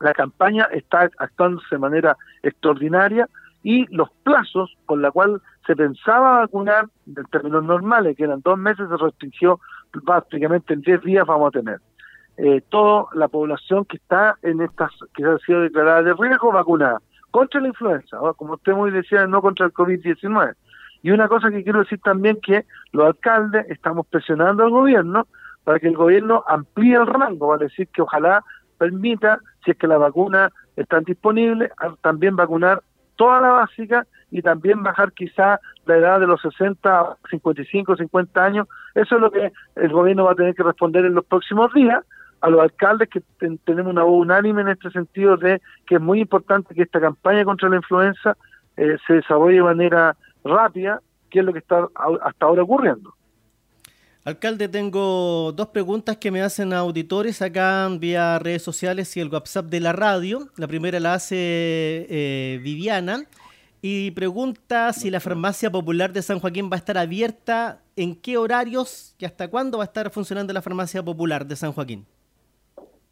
la 0.00 0.14
campaña 0.14 0.68
está 0.72 1.10
actuándose 1.18 1.66
de 1.70 1.78
manera 1.78 2.16
extraordinaria 2.42 3.28
y 3.62 3.86
los 3.94 4.10
plazos 4.22 4.76
con 4.86 5.02
la 5.02 5.10
cual 5.10 5.42
se 5.66 5.76
pensaba 5.76 6.40
vacunar 6.40 6.86
en 7.06 7.24
términos 7.26 7.64
normales, 7.64 8.16
que 8.16 8.24
eran 8.24 8.40
dos 8.40 8.58
meses, 8.58 8.88
se 8.88 8.96
restringió 8.96 9.60
prácticamente 10.04 10.72
en 10.72 10.80
10 10.80 11.02
días 11.02 11.26
vamos 11.26 11.48
a 11.48 11.58
tener. 11.58 11.80
Eh, 12.36 12.62
toda 12.70 13.06
la 13.14 13.28
población 13.28 13.84
que 13.84 13.98
está 13.98 14.36
en 14.42 14.62
estas, 14.62 14.90
que 15.14 15.24
ha 15.24 15.36
sido 15.38 15.60
declarada 15.60 16.02
de 16.02 16.14
riesgo, 16.14 16.52
vacunada 16.52 17.00
contra 17.30 17.60
la 17.60 17.68
influenza, 17.68 18.18
como 18.36 18.54
usted 18.54 18.72
muy 18.72 18.90
decía, 18.90 19.26
no 19.26 19.40
contra 19.40 19.66
el 19.66 19.72
COVID-19. 19.72 20.54
Y 21.02 21.10
una 21.10 21.28
cosa 21.28 21.50
que 21.50 21.62
quiero 21.62 21.80
decir 21.80 22.00
también 22.00 22.38
que 22.42 22.64
los 22.92 23.06
alcaldes 23.06 23.68
estamos 23.70 24.06
presionando 24.06 24.64
al 24.64 24.70
gobierno 24.70 25.26
para 25.64 25.78
que 25.78 25.88
el 25.88 25.96
gobierno 25.96 26.44
amplíe 26.46 26.96
el 26.96 27.06
rango, 27.06 27.48
vale 27.48 27.64
decir 27.64 27.88
que 27.88 28.02
ojalá 28.02 28.44
permita, 28.78 29.38
si 29.64 29.72
es 29.72 29.76
que 29.76 29.86
las 29.86 29.98
vacunas 29.98 30.52
están 30.76 31.04
disponibles, 31.04 31.70
también 32.00 32.36
vacunar 32.36 32.82
toda 33.16 33.40
la 33.40 33.48
básica 33.50 34.06
y 34.30 34.40
también 34.40 34.82
bajar 34.82 35.12
quizá 35.12 35.60
la 35.84 35.96
edad 35.96 36.20
de 36.20 36.26
los 36.26 36.40
60 36.40 37.00
a 37.00 37.16
55, 37.30 37.96
50 37.96 38.44
años. 38.44 38.68
Eso 38.94 39.16
es 39.16 39.20
lo 39.20 39.30
que 39.30 39.52
el 39.76 39.92
gobierno 39.92 40.24
va 40.24 40.32
a 40.32 40.36
tener 40.36 40.54
que 40.54 40.62
responder 40.62 41.04
en 41.04 41.14
los 41.14 41.24
próximos 41.26 41.72
días 41.74 42.02
a 42.40 42.48
los 42.48 42.60
alcaldes 42.60 43.08
que 43.10 43.22
tenemos 43.64 43.92
una 43.92 44.02
voz 44.02 44.22
unánime 44.22 44.62
en 44.62 44.68
este 44.68 44.90
sentido 44.90 45.36
de 45.36 45.60
que 45.86 45.96
es 45.96 46.00
muy 46.00 46.20
importante 46.20 46.74
que 46.74 46.82
esta 46.82 47.00
campaña 47.00 47.44
contra 47.44 47.68
la 47.68 47.76
influenza 47.76 48.36
eh, 48.76 48.96
se 49.06 49.14
desarrolle 49.14 49.56
de 49.56 49.62
manera 49.62 50.16
rápida, 50.44 51.00
que 51.30 51.40
es 51.40 51.44
lo 51.44 51.52
que 51.52 51.60
está 51.60 51.88
hasta 52.22 52.46
ahora 52.46 52.62
ocurriendo. 52.62 53.14
Alcalde, 54.24 54.68
tengo 54.68 55.52
dos 55.52 55.68
preguntas 55.68 56.18
que 56.18 56.30
me 56.30 56.42
hacen 56.42 56.74
auditores 56.74 57.40
acá 57.40 57.88
vía 57.98 58.38
redes 58.38 58.62
sociales 58.62 59.16
y 59.16 59.20
el 59.20 59.28
WhatsApp 59.28 59.66
de 59.66 59.80
la 59.80 59.92
radio. 59.92 60.40
La 60.56 60.68
primera 60.68 61.00
la 61.00 61.14
hace 61.14 61.36
eh, 61.38 62.60
Viviana 62.62 63.24
y 63.82 64.10
pregunta 64.10 64.92
si 64.92 65.10
la 65.10 65.20
farmacia 65.20 65.70
popular 65.70 66.12
de 66.12 66.20
San 66.20 66.38
Joaquín 66.38 66.68
va 66.70 66.74
a 66.74 66.76
estar 66.76 66.98
abierta, 66.98 67.80
en 67.96 68.14
qué 68.14 68.36
horarios 68.36 69.16
y 69.18 69.24
hasta 69.24 69.48
cuándo 69.48 69.78
va 69.78 69.84
a 69.84 69.86
estar 69.86 70.10
funcionando 70.10 70.52
la 70.52 70.60
farmacia 70.60 71.02
popular 71.02 71.46
de 71.46 71.56
San 71.56 71.72
Joaquín. 71.72 72.06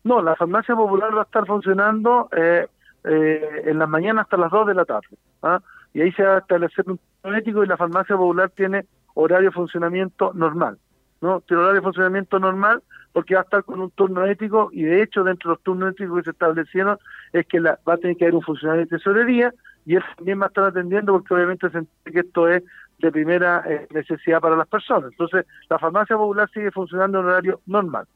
No, 0.05 0.21
la 0.23 0.37
farmacia 0.37 0.77
popular 0.77 1.15
va 1.15 1.23
a 1.23 1.25
estar 1.25 1.47
funcionando 1.47 2.29
eh, 2.37 2.67
eh, 3.05 3.63
en 3.65 3.79
las 3.79 3.89
mañanas 3.89 4.25
hasta 4.25 4.37
las 4.37 4.51
2 4.51 4.67
de 4.67 4.75
la 4.75 4.85
tarde. 4.85 5.09
¿ah? 5.43 5.61
Y 5.95 6.03
ahí 6.03 6.13
se 6.13 6.23
va 6.23 6.37
a 6.37 6.39
establecer 6.39 6.85
un 6.91 7.01
ético 7.25 7.65
y 7.65 7.67
la 7.67 7.77
farmacia 7.77 8.17
popular 8.17 8.51
tiene 8.51 8.87
horario 9.15 9.51
de 9.51 9.55
funcionamiento 9.55 10.33
normal. 10.35 10.79
¿no? 11.21 11.41
Tiene 11.41 11.63
horario 11.63 11.81
de 11.81 11.85
funcionamiento 11.85 12.39
normal 12.39 12.83
porque 13.13 13.35
va 13.35 13.41
a 13.41 13.45
estar 13.45 13.65
con 13.65 13.81
un 13.81 13.91
turno 13.91 14.25
ético 14.27 14.71
y 14.73 14.83
de 14.83 15.03
hecho 15.03 15.25
dentro 15.25 15.51
de 15.51 15.55
los 15.57 15.63
turnos 15.63 15.93
éticos 15.93 16.19
que 16.19 16.25
se 16.25 16.31
establecieron 16.31 16.99
es 17.33 17.47
que 17.47 17.61
la, 17.61 17.79
va 17.89 17.95
a 17.95 17.97
tener 17.97 18.17
que 18.17 18.25
haber 18.25 18.37
un 18.37 18.43
funcionario 18.43 18.83
de 18.83 18.91
tesorería 18.91 19.53
y 19.85 19.97
él 19.97 20.03
también 20.17 20.41
va 20.41 20.45
a 20.45 20.49
estar 20.49 20.65
atendiendo 20.65 21.13
porque 21.13 21.35
obviamente 21.35 21.71
se 21.71 21.79
entiende 21.79 22.13
que 22.13 22.27
esto 22.27 22.49
es 22.49 22.63
de 22.99 23.13
primera 23.13 23.65
eh, 23.67 23.87
necesidad 23.91 24.41
para 24.41 24.57
las 24.57 24.69
personas. 24.69 25.11
Entonces, 25.13 25.47
la 25.71 25.79
farmacia 25.79 26.17
popular 26.17 26.51
sigue 26.53 26.71
funcionando 26.71 27.21
en 27.21 27.27
horario 27.27 27.61
normal. 27.67 28.07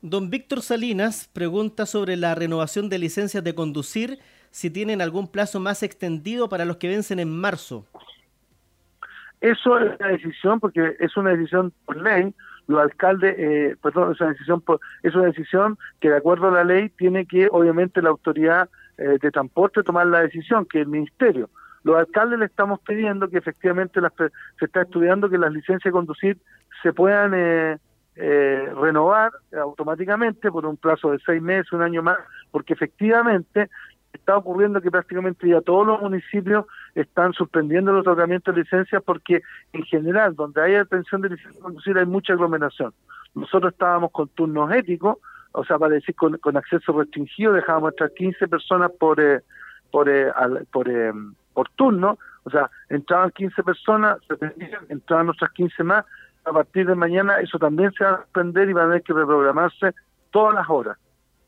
Don 0.00 0.28
Víctor 0.28 0.60
Salinas 0.60 1.30
pregunta 1.32 1.86
sobre 1.86 2.16
la 2.16 2.34
renovación 2.34 2.88
de 2.88 2.98
licencias 2.98 3.44
de 3.44 3.54
conducir, 3.54 4.18
si 4.50 4.70
tienen 4.70 5.00
algún 5.00 5.28
plazo 5.28 5.60
más 5.60 5.82
extendido 5.82 6.48
para 6.48 6.64
los 6.64 6.76
que 6.76 6.88
vencen 6.88 7.20
en 7.20 7.30
marzo. 7.30 7.86
Eso 9.44 9.78
es 9.78 10.00
una 10.00 10.08
decisión, 10.08 10.58
porque 10.58 10.96
es 10.98 11.14
una 11.18 11.32
decisión 11.32 11.70
por 11.84 11.98
ley, 11.98 12.34
los 12.66 12.80
alcaldes, 12.80 13.34
eh, 13.38 13.76
perdón, 13.82 14.12
es 14.12 14.20
una 14.22 14.30
decisión 14.30 14.62
por, 14.62 14.80
es 15.02 15.14
una 15.14 15.26
decisión 15.26 15.76
que 16.00 16.08
de 16.08 16.16
acuerdo 16.16 16.48
a 16.48 16.50
la 16.50 16.64
ley 16.64 16.88
tiene 16.88 17.26
que 17.26 17.48
obviamente 17.50 18.00
la 18.00 18.08
autoridad 18.08 18.70
eh, 18.96 19.18
de 19.20 19.30
transporte 19.30 19.82
tomar 19.82 20.06
la 20.06 20.20
decisión, 20.20 20.64
que 20.64 20.80
el 20.80 20.86
ministerio. 20.86 21.50
Los 21.82 21.96
alcaldes 21.96 22.38
le 22.38 22.46
estamos 22.46 22.80
pidiendo 22.80 23.28
que 23.28 23.36
efectivamente 23.36 24.00
las, 24.00 24.14
se 24.16 24.64
está 24.64 24.80
estudiando 24.80 25.28
que 25.28 25.36
las 25.36 25.52
licencias 25.52 25.84
de 25.84 25.92
conducir 25.92 26.38
se 26.82 26.94
puedan 26.94 27.34
eh, 27.34 27.76
eh, 28.16 28.72
renovar 28.80 29.30
automáticamente 29.60 30.50
por 30.50 30.64
un 30.64 30.78
plazo 30.78 31.10
de 31.10 31.18
seis 31.18 31.42
meses, 31.42 31.70
un 31.72 31.82
año 31.82 32.02
más, 32.02 32.16
porque 32.50 32.72
efectivamente 32.72 33.68
está 34.14 34.36
ocurriendo 34.36 34.80
que 34.80 34.90
prácticamente 34.90 35.48
ya 35.48 35.60
todos 35.60 35.86
los 35.86 36.00
municipios 36.00 36.66
están 36.94 37.32
suspendiendo 37.32 37.92
los 37.92 38.04
tratamientos 38.04 38.54
de 38.54 38.62
licencias 38.62 39.02
porque 39.02 39.42
en 39.72 39.82
general 39.84 40.34
donde 40.34 40.62
hay 40.62 40.76
atención 40.76 41.20
de 41.20 41.30
licencia 41.30 41.58
de 41.58 41.62
conducir 41.62 41.98
hay 41.98 42.06
mucha 42.06 42.32
aglomeración. 42.32 42.94
Nosotros 43.34 43.72
estábamos 43.72 44.12
con 44.12 44.28
turnos 44.28 44.72
éticos, 44.72 45.18
o 45.52 45.64
sea, 45.64 45.78
para 45.78 45.94
decir 45.94 46.14
con, 46.14 46.56
acceso 46.56 46.92
restringido, 46.92 47.52
dejábamos 47.52 47.92
entrar 47.92 48.12
15 48.12 48.48
personas 48.48 48.90
por 48.92 49.20
eh, 49.20 49.40
por 49.90 50.08
eh, 50.08 50.32
por, 50.70 50.88
por 51.52 51.68
turno, 51.70 52.18
o 52.44 52.50
sea, 52.50 52.70
entraban 52.88 53.30
15 53.30 53.62
personas, 53.62 54.18
se 54.28 54.36
entraban 54.88 55.28
otras 55.28 55.50
15 55.50 55.82
más, 55.82 56.04
a 56.44 56.52
partir 56.52 56.86
de 56.86 56.94
mañana 56.94 57.40
eso 57.40 57.58
también 57.58 57.92
se 57.92 58.04
va 58.04 58.10
a 58.10 58.22
suspender 58.22 58.68
y 58.68 58.72
va 58.72 58.84
a 58.84 58.86
tener 58.86 59.02
que 59.02 59.12
reprogramarse 59.12 59.94
todas 60.30 60.54
las 60.54 60.68
horas. 60.68 60.98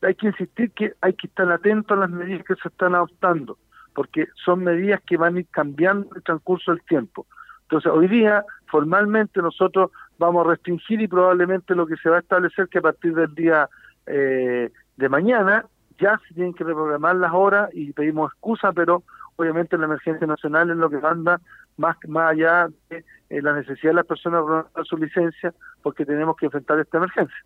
Hay 0.07 0.15
que 0.15 0.27
insistir 0.27 0.71
que 0.71 0.93
hay 1.01 1.11
que 1.15 1.27
estar 1.27 1.51
atentos 1.51 1.97
a 1.97 1.99
las 1.99 2.09
medidas 2.09 2.45
que 2.45 2.55
se 2.55 2.69
están 2.69 2.95
adoptando, 2.95 3.57
porque 3.93 4.29
son 4.45 4.63
medidas 4.63 5.01
que 5.05 5.17
van 5.17 5.35
a 5.35 5.39
ir 5.41 5.47
cambiando 5.51 6.07
en 6.11 6.15
el 6.15 6.23
transcurso 6.23 6.71
del 6.71 6.81
tiempo. 6.83 7.25
Entonces, 7.63 7.91
hoy 7.91 8.07
día, 8.07 8.45
formalmente, 8.67 9.41
nosotros 9.41 9.91
vamos 10.17 10.45
a 10.45 10.51
restringir 10.51 11.01
y 11.01 11.09
probablemente 11.09 11.75
lo 11.75 11.85
que 11.85 11.97
se 11.97 12.09
va 12.09 12.15
a 12.15 12.19
establecer 12.21 12.69
que 12.69 12.77
a 12.77 12.83
partir 12.83 13.15
del 13.15 13.35
día 13.35 13.67
eh, 14.05 14.71
de 14.95 15.09
mañana 15.09 15.65
ya 15.99 16.17
se 16.25 16.33
tienen 16.33 16.53
que 16.53 16.63
reprogramar 16.63 17.17
las 17.17 17.33
horas 17.33 17.69
y 17.73 17.91
pedimos 17.91 18.31
excusa, 18.31 18.71
pero 18.71 19.03
obviamente 19.35 19.77
la 19.77 19.87
emergencia 19.87 20.25
nacional 20.25 20.69
es 20.69 20.77
lo 20.77 20.89
que 20.89 20.99
manda 20.99 21.41
más, 21.75 21.97
más 22.07 22.31
allá 22.31 22.69
de 22.89 23.03
eh, 23.29 23.41
la 23.41 23.51
necesidad 23.51 23.91
de 23.91 23.95
las 23.95 24.05
personas 24.05 24.39
de 24.39 24.47
renovar 24.47 24.85
su 24.85 24.95
licencia, 24.95 25.53
porque 25.83 26.05
tenemos 26.05 26.37
que 26.37 26.45
enfrentar 26.45 26.79
esta 26.79 26.95
emergencia. 26.95 27.43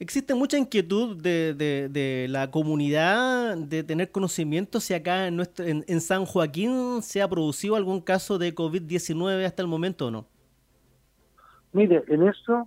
Existe 0.00 0.34
mucha 0.34 0.56
inquietud 0.56 1.14
de, 1.14 1.52
de, 1.54 2.26
la 2.30 2.50
comunidad 2.50 3.54
de 3.58 3.84
tener 3.84 4.10
conocimiento 4.10 4.80
si 4.80 4.94
acá 4.94 5.26
en, 5.26 5.36
nuestro, 5.36 5.66
en, 5.66 6.00
San 6.00 6.24
Joaquín 6.24 7.02
se 7.02 7.20
ha 7.20 7.28
producido 7.28 7.76
algún 7.76 8.00
caso 8.00 8.38
de 8.38 8.54
COVID-19 8.54 9.44
hasta 9.44 9.60
el 9.60 9.68
momento 9.68 10.06
o 10.06 10.10
no. 10.10 10.26
Mire, 11.72 12.02
en 12.08 12.26
eso, 12.26 12.66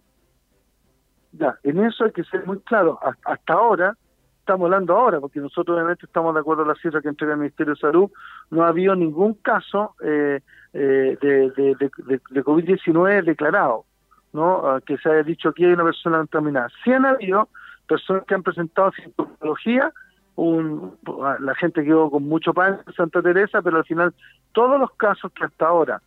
ya, 1.31 1.57
en 1.63 1.83
eso 1.83 2.03
hay 2.05 2.11
que 2.11 2.23
ser 2.23 2.45
muy 2.45 2.59
claro. 2.59 2.99
Hasta 3.25 3.53
ahora, 3.53 3.97
estamos 4.37 4.65
hablando 4.65 4.95
ahora, 4.95 5.19
porque 5.19 5.39
nosotros 5.39 5.75
obviamente 5.75 6.05
estamos 6.05 6.35
de 6.35 6.41
acuerdo 6.41 6.61
a 6.61 6.67
la 6.67 6.75
cifra 6.75 7.01
que 7.01 7.07
entrega 7.07 7.33
el 7.33 7.39
Ministerio 7.39 7.73
de 7.73 7.79
Salud, 7.79 8.11
no 8.51 8.63
ha 8.63 8.67
habido 8.67 8.95
ningún 8.95 9.33
caso 9.33 9.95
eh, 10.03 10.39
eh, 10.73 11.17
de, 11.19 11.49
de, 11.49 12.43
COVID-19 12.43 13.23
declarado, 13.23 13.85
¿no? 14.33 14.67
Ah, 14.67 14.81
que 14.85 14.97
se 14.97 15.09
haya 15.09 15.23
dicho 15.23 15.53
que 15.53 15.65
hay 15.65 15.73
una 15.73 15.83
persona 15.83 16.17
contaminada. 16.17 16.69
Sí 16.83 16.91
han 16.91 17.05
habido 17.05 17.49
personas 17.87 18.23
que 18.25 18.35
han 18.35 18.43
presentado 18.43 18.91
sintomatología, 18.91 19.91
un, 20.35 20.97
ah, 21.23 21.37
la 21.39 21.55
gente 21.55 21.83
quedó 21.83 22.09
con 22.09 22.23
mucho 22.23 22.53
pan 22.53 22.79
en 22.85 22.93
Santa 22.93 23.21
Teresa, 23.21 23.61
pero 23.61 23.77
al 23.77 23.85
final 23.85 24.13
todos 24.51 24.79
los 24.79 24.91
casos 24.93 25.31
que 25.33 25.45
hasta 25.45 25.67
ahora 25.67 26.01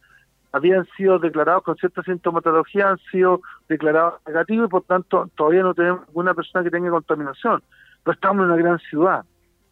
habían 0.53 0.87
sido 0.97 1.19
declarados 1.19 1.63
con 1.63 1.77
cierta 1.77 2.03
sintomatología 2.03 2.91
han 2.91 2.99
sido 3.11 3.41
declarados 3.69 4.15
negativos 4.27 4.67
y 4.67 4.71
por 4.71 4.83
tanto 4.83 5.31
todavía 5.37 5.63
no 5.63 5.75
tenemos 5.75 6.07
ninguna 6.09 6.35
persona 6.35 6.65
que 6.65 6.71
tenga 6.71 6.91
contaminación 6.91 7.63
pero 8.07 8.15
estamos 8.15 8.45
en 8.45 8.53
una 8.53 8.63
gran 8.63 8.79
ciudad. 8.79 9.25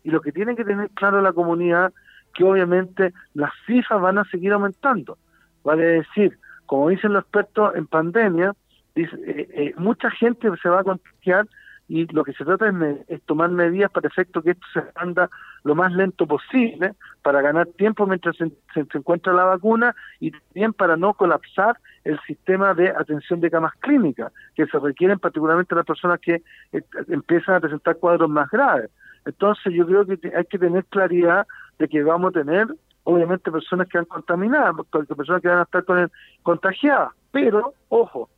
Y 0.03 0.11
lo 0.11 0.21
que 0.21 0.33
tiene 0.33 0.57
que 0.57 0.65
tener 0.65 0.91
claro 0.91 1.23
la 1.23 1.33
comunidad, 1.33 1.93
que 2.35 2.43
obviamente 2.43 3.15
las 3.33 3.53
cifras 3.65 4.01
van 4.01 4.19
a 4.19 4.25
seguir 4.25 4.53
aumentando. 4.53 5.17
Vale 5.63 5.85
decir, 5.85 6.37
como 6.67 6.89
dicen 6.89 7.13
los 7.13 7.23
expertos 7.23 7.75
en 7.77 7.87
pandemia, 7.87 8.53
dice, 8.95 9.17
eh, 9.27 9.49
eh, 9.53 9.75
mucha 9.77 10.11
gente 10.11 10.49
se 10.63 10.69
va 10.69 10.81
a 10.81 10.85
contagiar 10.85 11.47
y 11.87 12.07
lo 12.07 12.25
que 12.25 12.33
se 12.33 12.45
trata 12.45 12.73
es, 13.09 13.23
tomar 13.23 13.51
medidas 13.51 13.91
para 13.91 14.09
efecto 14.09 14.41
que 14.43 14.53
esto 14.53 14.67
se 14.73 14.83
anda 14.95 15.29
lo 15.65 15.75
más 15.75 15.93
lento 15.93 16.27
posible 16.27 16.95
para 17.23 17.43
ganar 17.43 17.67
tiempo 17.77 18.07
mientras 18.07 18.37
se, 18.37 18.51
encuentra 18.75 19.35
la 19.35 19.45
vacuna 19.45 19.95
y 20.19 20.31
también 20.31 20.73
para 20.73 20.97
no 20.97 21.13
colapsar 21.13 21.77
el 22.05 22.19
sistema 22.27 22.73
de 22.75 22.89
atención 22.89 23.41
de 23.41 23.51
camas 23.51 23.73
clínicas 23.81 24.33
que 24.55 24.67
se 24.67 24.79
requieren 24.79 25.19
particularmente 25.19 25.75
las 25.75 25.85
personas 25.85 26.21
que 26.21 26.43
eh, 26.73 26.83
empiezan 27.09 27.57
a 27.57 27.61
presentar 27.61 27.97
cuadros 27.97 28.31
más 28.31 28.51
graves. 28.51 28.91
Entonces 29.27 29.73
yo 29.75 29.87
creo 29.87 30.07
que 30.07 30.33
hay 30.35 30.45
que 30.45 30.59
tener 30.59 30.85
claridad 30.87 31.47
de 31.79 31.89
que 31.89 32.03
vamos 32.03 32.31
a 32.31 32.41
tener 32.41 32.67
obviamente 33.05 33.53
personas 33.53 33.89
que 33.89 33.99
han 33.99 34.07
contaminado, 34.07 34.85
personas 34.85 35.41
que 35.41 35.49
van 35.49 35.59
a 35.59 35.63
estar 35.63 35.85
con 35.85 36.11
contagiadas, 36.43 37.13
pero 37.31 37.75
ojo, 37.89 38.29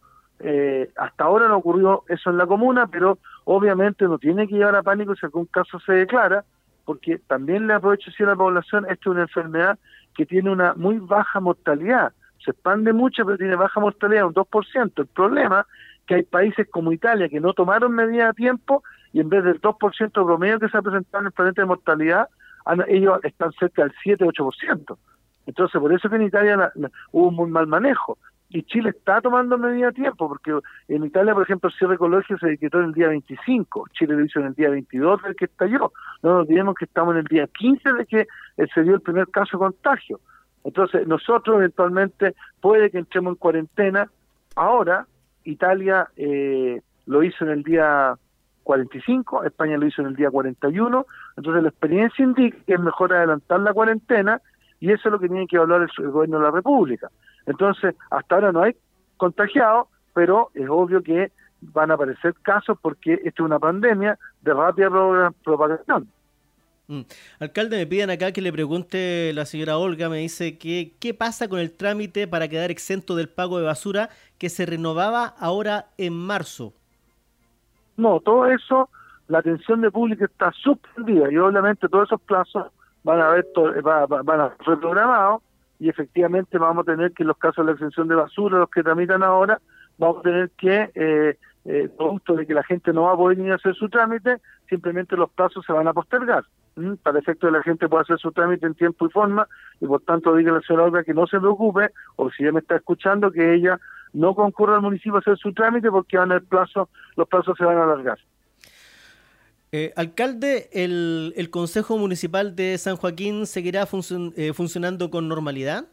eh, 0.40 0.90
hasta 0.96 1.24
ahora 1.24 1.48
no 1.48 1.56
ocurrió 1.56 2.04
eso 2.08 2.30
en 2.30 2.36
la 2.36 2.46
comuna, 2.46 2.86
pero 2.86 3.18
obviamente 3.44 4.04
no 4.06 4.18
tiene 4.18 4.46
que 4.46 4.56
llevar 4.56 4.76
a 4.76 4.82
pánico 4.82 5.14
si 5.14 5.24
algún 5.24 5.46
caso 5.46 5.78
se 5.80 5.92
declara, 5.92 6.44
porque 6.84 7.18
también 7.26 7.66
le 7.66 7.74
aprovecho 7.74 8.10
si 8.10 8.22
a 8.22 8.26
la 8.26 8.36
población, 8.36 8.84
esta 8.84 9.00
es 9.00 9.06
una 9.06 9.22
enfermedad 9.22 9.78
que 10.14 10.26
tiene 10.26 10.50
una 10.50 10.74
muy 10.74 10.98
baja 10.98 11.40
mortalidad, 11.40 12.12
se 12.44 12.50
expande 12.50 12.92
mucho, 12.92 13.24
pero 13.24 13.38
tiene 13.38 13.56
baja 13.56 13.80
mortalidad, 13.80 14.26
un 14.26 14.34
2%. 14.34 14.92
El 14.96 15.06
problema 15.06 15.66
que 16.06 16.16
hay 16.16 16.22
países 16.22 16.68
como 16.70 16.92
Italia 16.92 17.28
que 17.28 17.40
no 17.40 17.52
tomaron 17.52 17.92
medidas 17.92 18.30
a 18.30 18.32
tiempo 18.32 18.84
y 19.12 19.20
en 19.20 19.28
vez 19.28 19.42
del 19.42 19.60
2% 19.60 20.12
promedio 20.12 20.60
que 20.60 20.68
se 20.68 20.76
ha 20.76 20.82
presentado 20.82 21.22
en 21.22 21.26
el 21.26 21.32
planeta 21.32 21.62
de 21.62 21.66
mortalidad, 21.66 22.28
ellos 22.88 23.18
están 23.22 23.52
cerca 23.52 23.82
del 23.82 23.92
7-8%. 24.04 24.96
Entonces, 25.46 25.80
por 25.80 25.92
eso 25.92 26.08
que 26.08 26.16
en 26.16 26.22
Italia 26.22 26.72
hubo 27.12 27.28
un 27.28 27.34
muy 27.34 27.50
mal 27.50 27.66
manejo. 27.66 28.18
Y 28.48 28.62
Chile 28.62 28.90
está 28.90 29.20
tomando 29.20 29.58
medidas 29.58 29.90
a 29.90 29.94
tiempo, 29.94 30.28
porque 30.28 30.56
en 30.88 31.04
Italia, 31.04 31.34
por 31.34 31.42
ejemplo, 31.42 31.68
el 31.68 31.76
cierre 31.76 31.94
ecológico 31.96 32.38
se 32.38 32.48
decretó 32.48 32.78
en 32.78 32.86
el 32.86 32.92
día 32.92 33.08
25, 33.08 33.86
Chile 33.92 34.14
lo 34.14 34.24
hizo 34.24 34.38
en 34.38 34.46
el 34.46 34.54
día 34.54 34.70
22 34.70 35.22
del 35.22 35.34
que 35.34 35.46
estalló. 35.46 35.92
No 36.22 36.30
nos 36.30 36.42
olvidemos 36.42 36.76
que 36.76 36.84
estamos 36.84 37.14
en 37.14 37.18
el 37.20 37.24
día 37.24 37.46
15 37.48 37.92
de 37.92 38.06
que 38.06 38.26
se 38.72 38.82
dio 38.82 38.94
el 38.94 39.00
primer 39.00 39.28
caso 39.28 39.56
de 39.56 39.64
contagio. 39.64 40.20
Entonces, 40.62 41.06
nosotros 41.06 41.56
eventualmente 41.56 42.34
puede 42.60 42.90
que 42.90 42.98
entremos 42.98 43.32
en 43.32 43.36
cuarentena. 43.36 44.10
Ahora, 44.54 45.06
Italia 45.44 46.08
eh, 46.16 46.80
lo 47.06 47.22
hizo 47.22 47.44
en 47.44 47.50
el 47.50 47.62
día 47.62 48.16
45, 48.66 49.44
España 49.44 49.78
lo 49.78 49.86
hizo 49.86 50.02
en 50.02 50.08
el 50.08 50.16
día 50.16 50.28
41. 50.28 51.06
Entonces, 51.36 51.62
la 51.62 51.68
experiencia 51.68 52.24
indica 52.24 52.58
que 52.66 52.74
es 52.74 52.80
mejor 52.80 53.14
adelantar 53.14 53.60
la 53.60 53.72
cuarentena 53.72 54.42
y 54.80 54.90
eso 54.90 55.08
es 55.08 55.12
lo 55.12 55.20
que 55.20 55.28
tiene 55.28 55.46
que 55.46 55.56
hablar 55.56 55.88
el 55.98 56.10
gobierno 56.10 56.38
de 56.38 56.44
la 56.44 56.50
República. 56.50 57.08
Entonces, 57.46 57.94
hasta 58.10 58.34
ahora 58.34 58.50
no 58.50 58.62
hay 58.62 58.76
contagiados, 59.16 59.86
pero 60.12 60.50
es 60.54 60.68
obvio 60.68 61.00
que 61.00 61.30
van 61.60 61.92
a 61.92 61.94
aparecer 61.94 62.34
casos 62.42 62.76
porque 62.82 63.14
esto 63.14 63.44
es 63.44 63.46
una 63.46 63.60
pandemia 63.60 64.18
de 64.42 64.52
rápida 64.52 64.90
propagación. 65.44 66.08
Mm. 66.88 67.02
Alcalde, 67.38 67.76
me 67.76 67.86
piden 67.86 68.10
acá 68.10 68.32
que 68.32 68.40
le 68.40 68.52
pregunte 68.52 69.32
la 69.32 69.46
señora 69.46 69.78
Olga, 69.78 70.08
me 70.08 70.18
dice 70.18 70.58
que 70.58 70.94
qué 70.98 71.14
pasa 71.14 71.48
con 71.48 71.60
el 71.60 71.70
trámite 71.70 72.26
para 72.26 72.48
quedar 72.48 72.72
exento 72.72 73.14
del 73.14 73.28
pago 73.28 73.58
de 73.58 73.64
basura 73.64 74.10
que 74.38 74.48
se 74.48 74.66
renovaba 74.66 75.34
ahora 75.38 75.86
en 75.98 76.14
marzo. 76.14 76.74
No, 77.96 78.20
todo 78.20 78.46
eso, 78.46 78.90
la 79.28 79.38
atención 79.38 79.80
de 79.80 79.90
público 79.90 80.24
está 80.24 80.52
suspendida 80.52 81.30
y 81.30 81.38
obviamente 81.38 81.88
todos 81.88 82.08
esos 82.08 82.20
plazos 82.22 82.66
van 83.04 83.20
a 83.20 83.28
ver 83.28 83.46
van 84.24 84.40
a 84.40 84.52
reprogramados 84.66 85.42
y 85.78 85.88
efectivamente 85.88 86.58
vamos 86.58 86.82
a 86.82 86.92
tener 86.92 87.12
que 87.12 87.22
en 87.22 87.28
los 87.28 87.38
casos 87.38 87.64
de 87.64 87.72
la 87.72 87.72
exención 87.72 88.08
de 88.08 88.14
basura, 88.14 88.58
los 88.58 88.70
que 88.70 88.82
tramitan 88.82 89.22
ahora, 89.22 89.60
vamos 89.98 90.18
a 90.18 90.22
tener 90.22 90.50
que, 90.50 90.90
eh, 90.94 91.38
eh, 91.64 91.88
producto 91.96 92.34
de 92.34 92.46
que 92.46 92.54
la 92.54 92.62
gente 92.62 92.92
no 92.92 93.02
va 93.02 93.12
a 93.12 93.16
poder 93.16 93.38
ni 93.38 93.50
hacer 93.50 93.74
su 93.74 93.88
trámite, 93.88 94.38
simplemente 94.68 95.16
los 95.16 95.30
plazos 95.30 95.64
se 95.66 95.72
van 95.72 95.88
a 95.88 95.92
postergar, 95.92 96.44
para 97.02 97.18
efecto 97.18 97.46
de 97.46 97.52
la 97.52 97.62
gente 97.62 97.88
pueda 97.88 98.02
hacer 98.02 98.18
su 98.18 98.32
trámite 98.32 98.66
en 98.66 98.74
tiempo 98.74 99.06
y 99.06 99.10
forma, 99.10 99.46
y 99.80 99.86
por 99.86 100.00
tanto 100.02 100.34
diga 100.34 100.52
la 100.52 100.60
señora 100.60 100.84
Olga 100.84 101.04
que 101.04 101.14
no 101.14 101.26
se 101.26 101.38
preocupe, 101.38 101.90
o 102.16 102.30
si 102.30 102.42
ella 102.42 102.52
me 102.52 102.60
está 102.60 102.76
escuchando, 102.76 103.30
que 103.30 103.54
ella 103.54 103.78
no 104.16 104.34
concurra 104.34 104.76
al 104.76 104.82
municipio 104.82 105.16
a 105.16 105.18
hacer 105.18 105.36
su 105.36 105.52
trámite 105.52 105.90
porque 105.90 106.16
van 106.16 106.32
el 106.32 106.42
plazo, 106.42 106.88
los 107.16 107.28
plazos 107.28 107.56
se 107.56 107.64
van 107.64 107.76
a 107.76 107.84
alargar. 107.84 108.18
Eh, 109.72 109.92
alcalde, 109.96 110.70
el, 110.72 111.34
el, 111.36 111.50
Consejo 111.50 111.98
Municipal 111.98 112.56
de 112.56 112.78
San 112.78 112.96
Joaquín 112.96 113.46
seguirá 113.46 113.82
eh, 113.82 114.52
funcionando 114.54 115.10
con 115.10 115.28
normalidad? 115.28 115.84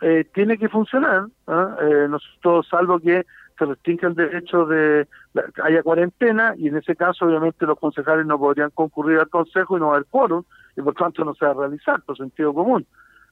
Eh, 0.00 0.24
tiene 0.34 0.58
que 0.58 0.68
funcionar, 0.68 1.26
¿ah? 1.46 1.76
nosotros, 2.08 2.66
salvo 2.68 2.98
que 2.98 3.24
se 3.58 3.64
restringe 3.64 4.06
el 4.06 4.14
derecho 4.14 4.66
de 4.66 5.06
que 5.54 5.62
haya 5.62 5.82
cuarentena, 5.82 6.54
y 6.56 6.68
en 6.68 6.76
ese 6.76 6.96
caso, 6.96 7.26
obviamente, 7.26 7.64
los 7.64 7.78
concejales 7.78 8.26
no 8.26 8.38
podrían 8.38 8.70
concurrir 8.70 9.18
al 9.20 9.28
Consejo 9.28 9.76
y 9.76 9.80
no 9.80 9.92
haber 9.92 10.06
quórum, 10.06 10.42
y 10.76 10.82
por 10.82 10.94
tanto 10.94 11.24
no 11.24 11.34
se 11.34 11.44
va 11.44 11.52
a 11.52 11.54
realizar 11.54 12.02
por 12.02 12.16
sentido 12.16 12.52
común. 12.52 12.86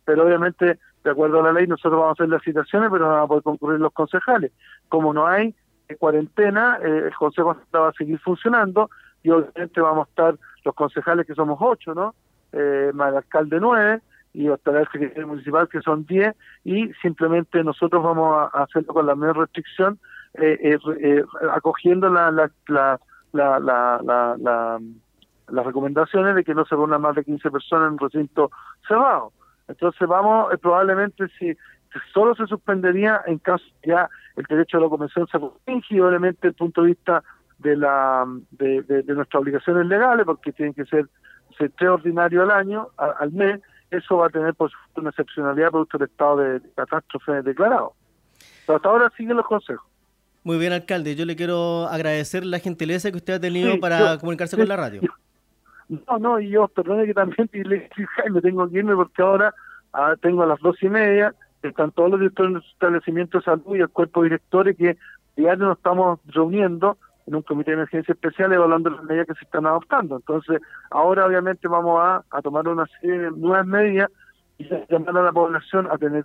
Pero 0.05 0.25
obviamente, 0.25 0.79
de 1.05 1.11
acuerdo 1.11 1.41
a 1.41 1.43
la 1.43 1.53
ley, 1.53 1.67
nosotros 1.67 2.01
vamos 2.01 2.19
a 2.19 2.23
hacer 2.23 2.29
las 2.31 2.43
citaciones, 2.43 2.89
pero 2.91 3.05
no 3.05 3.13
van 3.13 3.23
a 3.23 3.27
poder 3.27 3.43
concurrir 3.43 3.79
los 3.79 3.93
concejales. 3.93 4.53
Como 4.89 5.13
no 5.13 5.27
hay 5.27 5.55
en 5.89 5.97
cuarentena, 5.99 6.79
eh, 6.83 7.03
el 7.07 7.15
Consejo 7.15 7.57
va 7.75 7.89
a 7.89 7.93
seguir 7.93 8.19
funcionando 8.19 8.91
y 9.23 9.31
obviamente 9.31 9.81
vamos 9.81 10.07
a 10.07 10.11
estar 10.11 10.39
los 10.65 10.75
concejales 10.75 11.27
que 11.27 11.35
somos 11.35 11.59
ocho, 11.61 11.95
¿no? 11.95 12.15
Eh, 12.53 12.91
más 12.95 13.11
el 13.11 13.17
alcalde 13.17 13.59
nueve 13.61 14.01
y 14.33 14.47
va 14.47 14.55
a 14.55 14.57
estar 14.57 14.77
el 14.77 14.89
secretario 14.91 15.29
municipal 15.29 15.69
que 15.69 15.81
son 15.81 16.07
diez 16.07 16.35
y 16.65 16.93
simplemente 17.03 17.63
nosotros 17.63 18.03
vamos 18.03 18.49
a 18.53 18.63
hacerlo 18.63 18.95
con 18.95 19.07
la 19.07 19.15
menor 19.15 19.39
restricción, 19.39 19.99
eh, 20.35 20.79
eh, 21.01 21.25
acogiendo 21.53 22.09
la, 22.09 22.31
la, 22.31 22.51
la, 22.69 22.99
la, 23.33 23.59
la, 23.61 24.37
la, 24.39 24.81
las 25.49 25.67
recomendaciones 25.67 26.35
de 26.35 26.45
que 26.45 26.55
no 26.55 26.65
se 26.65 26.75
reúnan 26.75 27.03
más 27.03 27.15
de 27.15 27.25
15 27.25 27.51
personas 27.51 27.89
en 27.89 27.93
un 27.93 27.99
recinto 27.99 28.51
cerrado. 28.87 29.33
Entonces 29.69 30.07
vamos, 30.07 30.53
probablemente 30.61 31.27
si 31.39 31.57
solo 32.13 32.35
se 32.35 32.47
suspendería 32.47 33.23
en 33.27 33.39
caso 33.39 33.65
ya 33.85 34.09
el 34.37 34.45
derecho 34.45 34.79
a 34.79 34.81
la 34.81 34.89
convención 34.89 35.27
se 35.29 35.39
restringe, 35.39 36.01
obviamente 36.03 36.39
desde 36.43 36.49
el 36.49 36.55
punto 36.55 36.83
de 36.83 36.89
vista 36.89 37.23
de 37.59 37.77
la 37.77 38.27
de, 38.51 38.83
de, 38.83 39.15
nuestras 39.15 39.41
obligaciones 39.41 39.87
legales, 39.87 40.27
porque 40.27 40.53
tienen 40.53 40.75
que 40.75 40.85
ser, 40.87 41.09
tres 41.57 41.89
ordinarios 41.89 42.43
al 42.43 42.51
año, 42.51 42.89
al 42.97 43.31
mes, 43.31 43.61
eso 43.91 44.17
va 44.17 44.27
a 44.27 44.31
tener 44.31 44.55
por 44.55 44.71
supuesto 44.71 45.01
una 45.01 45.11
excepcionalidad 45.11 45.71
producto 45.71 45.99
del 45.99 46.09
estado 46.09 46.37
de, 46.39 46.61
catástrofe 46.75 47.43
declarado. 47.43 47.95
Pero 48.67 48.77
hasta 48.77 48.89
ahora 48.89 49.13
siguen 49.17 49.37
los 49.37 49.47
consejos. 49.47 49.87
Muy 50.43 50.59
bien, 50.59 50.73
alcalde. 50.73 51.15
Yo 51.15 51.25
le 51.25 51.37
quiero 51.37 51.87
agradecer 51.87 52.45
la 52.45 52.59
gentileza 52.59 53.11
que 53.11 53.17
usted 53.17 53.35
ha 53.35 53.41
tenido 53.41 53.79
para 53.81 54.19
comunicarse 54.19 54.57
con 54.57 54.69
la 54.69 54.77
radio. 54.77 55.01
No, 55.89 56.19
no, 56.19 56.41
y 56.41 56.51
yo, 56.51 56.69
perdone 56.69 57.07
que 57.07 57.15
también 57.15 57.49
le 57.53 57.89
Jaime, 58.17 58.41
tengo 58.41 58.69
que 58.69 58.79
irme 58.79 58.95
porque 58.95 59.23
ahora 59.23 59.55
ah, 59.93 60.15
tengo 60.21 60.43
a 60.43 60.47
las 60.47 60.61
dos 60.61 60.83
y 60.83 60.89
media 60.89 61.35
están 61.69 61.93
todos 61.93 62.11
los 62.11 62.21
directores 62.21 62.55
de 62.55 62.59
establecimientos 62.59 63.43
de 63.43 63.51
salud 63.51 63.77
y 63.77 63.81
el 63.81 63.89
cuerpo 63.89 64.23
de 64.23 64.27
directores 64.31 64.77
que 64.77 64.97
diario 65.37 65.67
nos 65.67 65.79
estamos 65.79 66.21
reuniendo 66.27 66.99
en 67.27 67.37
un 67.37 67.43
comité 67.43 67.71
de 67.71 67.77
emergencia 67.79 68.13
especial 68.13 68.53
evaluando 68.53 68.91
las 68.91 69.05
medidas 69.05 69.27
que 69.27 69.35
se 69.35 69.45
están 69.45 69.67
adoptando. 69.67 70.17
Entonces, 70.17 70.61
ahora 70.91 71.27
obviamente 71.27 71.69
vamos 71.69 71.99
a, 72.01 72.23
tomar 72.43 72.69
una 72.69 72.87
serie 73.01 73.19
de 73.19 73.31
nuevas 73.31 73.67
medidas 73.67 74.11
y 74.59 74.69
llamar 74.91 75.17
a 75.17 75.23
la 75.23 75.33
población 75.33 75.89
a 75.91 75.99
tener 75.99 76.25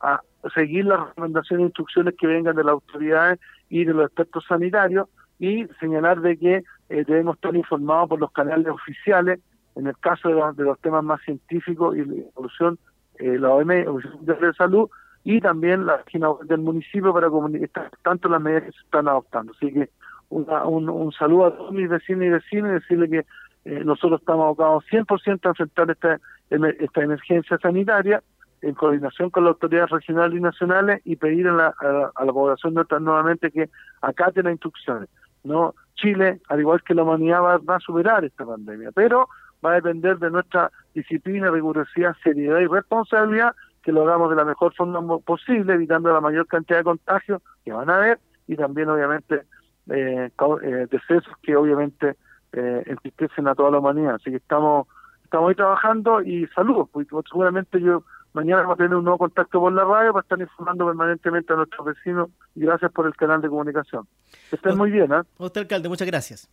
a 0.00 0.20
seguir 0.54 0.86
las 0.86 1.08
recomendaciones 1.08 1.62
e 1.62 1.66
instrucciones 1.66 2.14
que 2.18 2.26
vengan 2.26 2.56
de 2.56 2.64
las 2.64 2.72
autoridades 2.72 3.38
y 3.68 3.84
de 3.84 3.94
los 3.94 4.06
expertos 4.06 4.44
sanitarios 4.48 5.08
y 5.38 5.66
señalar 5.78 6.20
de 6.20 6.36
que 6.36 6.64
eh, 6.92 7.04
debemos 7.06 7.36
estar 7.36 7.54
informados 7.56 8.10
por 8.10 8.20
los 8.20 8.32
canales 8.32 8.68
oficiales 8.68 9.40
en 9.74 9.86
el 9.86 9.96
caso 9.98 10.28
de 10.28 10.34
los, 10.34 10.56
de 10.56 10.64
los 10.64 10.78
temas 10.80 11.02
más 11.02 11.20
científicos 11.22 11.96
y 11.96 12.04
la 12.04 12.22
evolución 12.22 12.78
eh, 13.18 13.38
la 13.38 13.50
OMS, 13.50 14.20
de 14.20 14.52
Salud, 14.54 14.90
y 15.24 15.40
también 15.40 15.86
la 15.86 15.98
página 15.98 16.28
del 16.44 16.60
municipio 16.60 17.12
para 17.12 17.30
comunicar 17.30 17.90
tanto 18.02 18.28
las 18.28 18.40
medidas 18.40 18.64
que 18.64 18.72
se 18.72 18.78
están 18.80 19.06
adoptando. 19.06 19.52
Así 19.52 19.72
que 19.72 19.90
un, 20.30 20.88
un, 20.88 21.12
saludo 21.12 21.46
a 21.46 21.56
todos 21.56 21.72
mis 21.72 21.88
vecinos 21.88 22.24
y 22.24 22.30
vecinas 22.30 22.70
y 22.70 22.74
decirle 22.74 23.08
que 23.08 23.26
eh, 23.64 23.84
nosotros 23.84 24.20
estamos 24.20 24.44
abocados 24.44 24.84
100% 24.90 25.40
a 25.44 25.48
enfrentar 25.50 25.90
esta, 25.90 26.20
esta 26.50 27.02
emergencia 27.02 27.58
sanitaria 27.58 28.22
en 28.62 28.74
coordinación 28.74 29.30
con 29.30 29.44
las 29.44 29.52
autoridades 29.52 29.90
regionales 29.90 30.38
y 30.38 30.42
nacionales 30.42 31.00
y 31.04 31.16
pedir 31.16 31.48
a 31.48 31.52
la, 31.52 31.74
a, 32.14 32.24
la 32.24 32.32
población 32.32 32.74
nuevamente 32.74 33.50
que 33.50 33.68
acaten 34.00 34.44
las 34.44 34.52
instrucciones. 34.52 35.08
No 35.44 35.74
Chile, 35.94 36.40
al 36.48 36.60
igual 36.60 36.82
que 36.82 36.94
la 36.94 37.02
humanidad, 37.02 37.40
va 37.40 37.76
a 37.76 37.80
superar 37.80 38.24
esta 38.24 38.44
pandemia, 38.44 38.90
pero 38.92 39.28
va 39.64 39.72
a 39.72 39.74
depender 39.74 40.18
de 40.18 40.30
nuestra 40.30 40.70
disciplina, 40.94 41.50
rigurosidad, 41.50 42.16
seriedad 42.22 42.60
y 42.60 42.66
responsabilidad, 42.66 43.54
que 43.82 43.92
lo 43.92 44.02
hagamos 44.02 44.30
de 44.30 44.36
la 44.36 44.44
mejor 44.44 44.74
forma 44.74 45.18
posible, 45.18 45.74
evitando 45.74 46.12
la 46.12 46.20
mayor 46.20 46.46
cantidad 46.46 46.78
de 46.78 46.84
contagios 46.84 47.42
que 47.64 47.72
van 47.72 47.90
a 47.90 47.96
haber 47.96 48.18
y 48.46 48.56
también 48.56 48.88
obviamente 48.88 49.42
eh, 49.90 50.30
eh 50.62 50.86
decesos 50.90 51.34
que 51.42 51.56
obviamente 51.56 52.16
eh, 52.52 52.82
entristecen 52.86 53.48
a 53.48 53.54
toda 53.54 53.70
la 53.70 53.78
humanidad. 53.78 54.14
Así 54.14 54.30
que 54.30 54.36
estamos 54.36 54.86
estamos 55.24 55.48
ahí 55.48 55.54
trabajando 55.54 56.20
y 56.20 56.46
saludos, 56.48 56.88
porque 56.92 57.08
seguramente 57.28 57.80
yo 57.80 58.04
mañana 58.32 58.62
vamos 58.62 58.74
a 58.74 58.76
tener 58.76 58.94
un 58.94 59.04
nuevo 59.04 59.18
contacto 59.18 59.60
por 59.60 59.72
la 59.72 59.84
radio 59.84 60.12
para 60.12 60.22
estar 60.22 60.40
informando 60.40 60.86
permanentemente 60.86 61.52
a 61.52 61.56
nuestros 61.56 61.86
vecinos 61.86 62.30
y 62.54 62.60
gracias 62.60 62.90
por 62.92 63.06
el 63.06 63.14
canal 63.14 63.40
de 63.40 63.48
comunicación. 63.48 64.06
Estén 64.50 64.76
muy 64.76 64.90
bien, 64.90 65.12
¿eh? 65.12 65.22
Usted, 65.38 65.62
alcalde, 65.62 65.88
muchas 65.88 66.06
gracias. 66.06 66.50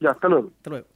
Ya, 0.00 0.10
hasta 0.10 0.28
luego. 0.28 0.50
Hasta 0.56 0.70
luego. 0.70 0.95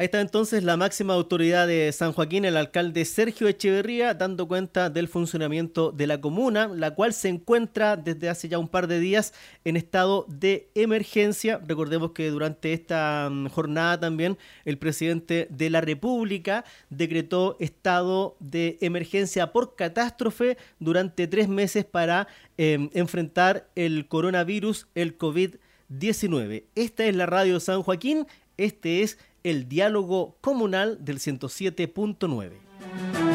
Ahí 0.00 0.04
está 0.04 0.20
entonces 0.20 0.62
la 0.62 0.76
máxima 0.76 1.14
autoridad 1.14 1.66
de 1.66 1.90
San 1.90 2.12
Joaquín, 2.12 2.44
el 2.44 2.56
alcalde 2.56 3.04
Sergio 3.04 3.48
Echeverría, 3.48 4.14
dando 4.14 4.46
cuenta 4.46 4.90
del 4.90 5.08
funcionamiento 5.08 5.90
de 5.90 6.06
la 6.06 6.20
comuna, 6.20 6.68
la 6.68 6.94
cual 6.94 7.12
se 7.12 7.28
encuentra 7.28 7.96
desde 7.96 8.28
hace 8.28 8.48
ya 8.48 8.60
un 8.60 8.68
par 8.68 8.86
de 8.86 9.00
días 9.00 9.34
en 9.64 9.76
estado 9.76 10.24
de 10.28 10.70
emergencia. 10.76 11.60
Recordemos 11.66 12.12
que 12.12 12.30
durante 12.30 12.74
esta 12.74 13.28
mm, 13.28 13.48
jornada 13.48 13.98
también 13.98 14.38
el 14.64 14.78
presidente 14.78 15.48
de 15.50 15.68
la 15.68 15.80
República 15.80 16.64
decretó 16.90 17.56
estado 17.58 18.36
de 18.38 18.78
emergencia 18.80 19.50
por 19.50 19.74
catástrofe 19.74 20.58
durante 20.78 21.26
tres 21.26 21.48
meses 21.48 21.84
para 21.84 22.28
em, 22.56 22.88
enfrentar 22.92 23.68
el 23.74 24.06
coronavirus, 24.06 24.86
el 24.94 25.18
COVID-19. 25.18 26.66
Esta 26.76 27.04
es 27.04 27.16
la 27.16 27.26
radio 27.26 27.58
San 27.58 27.82
Joaquín, 27.82 28.28
este 28.58 29.02
es 29.02 29.18
el 29.48 29.68
diálogo 29.68 30.36
comunal 30.40 31.04
del 31.04 31.18
107.9. 31.18 33.27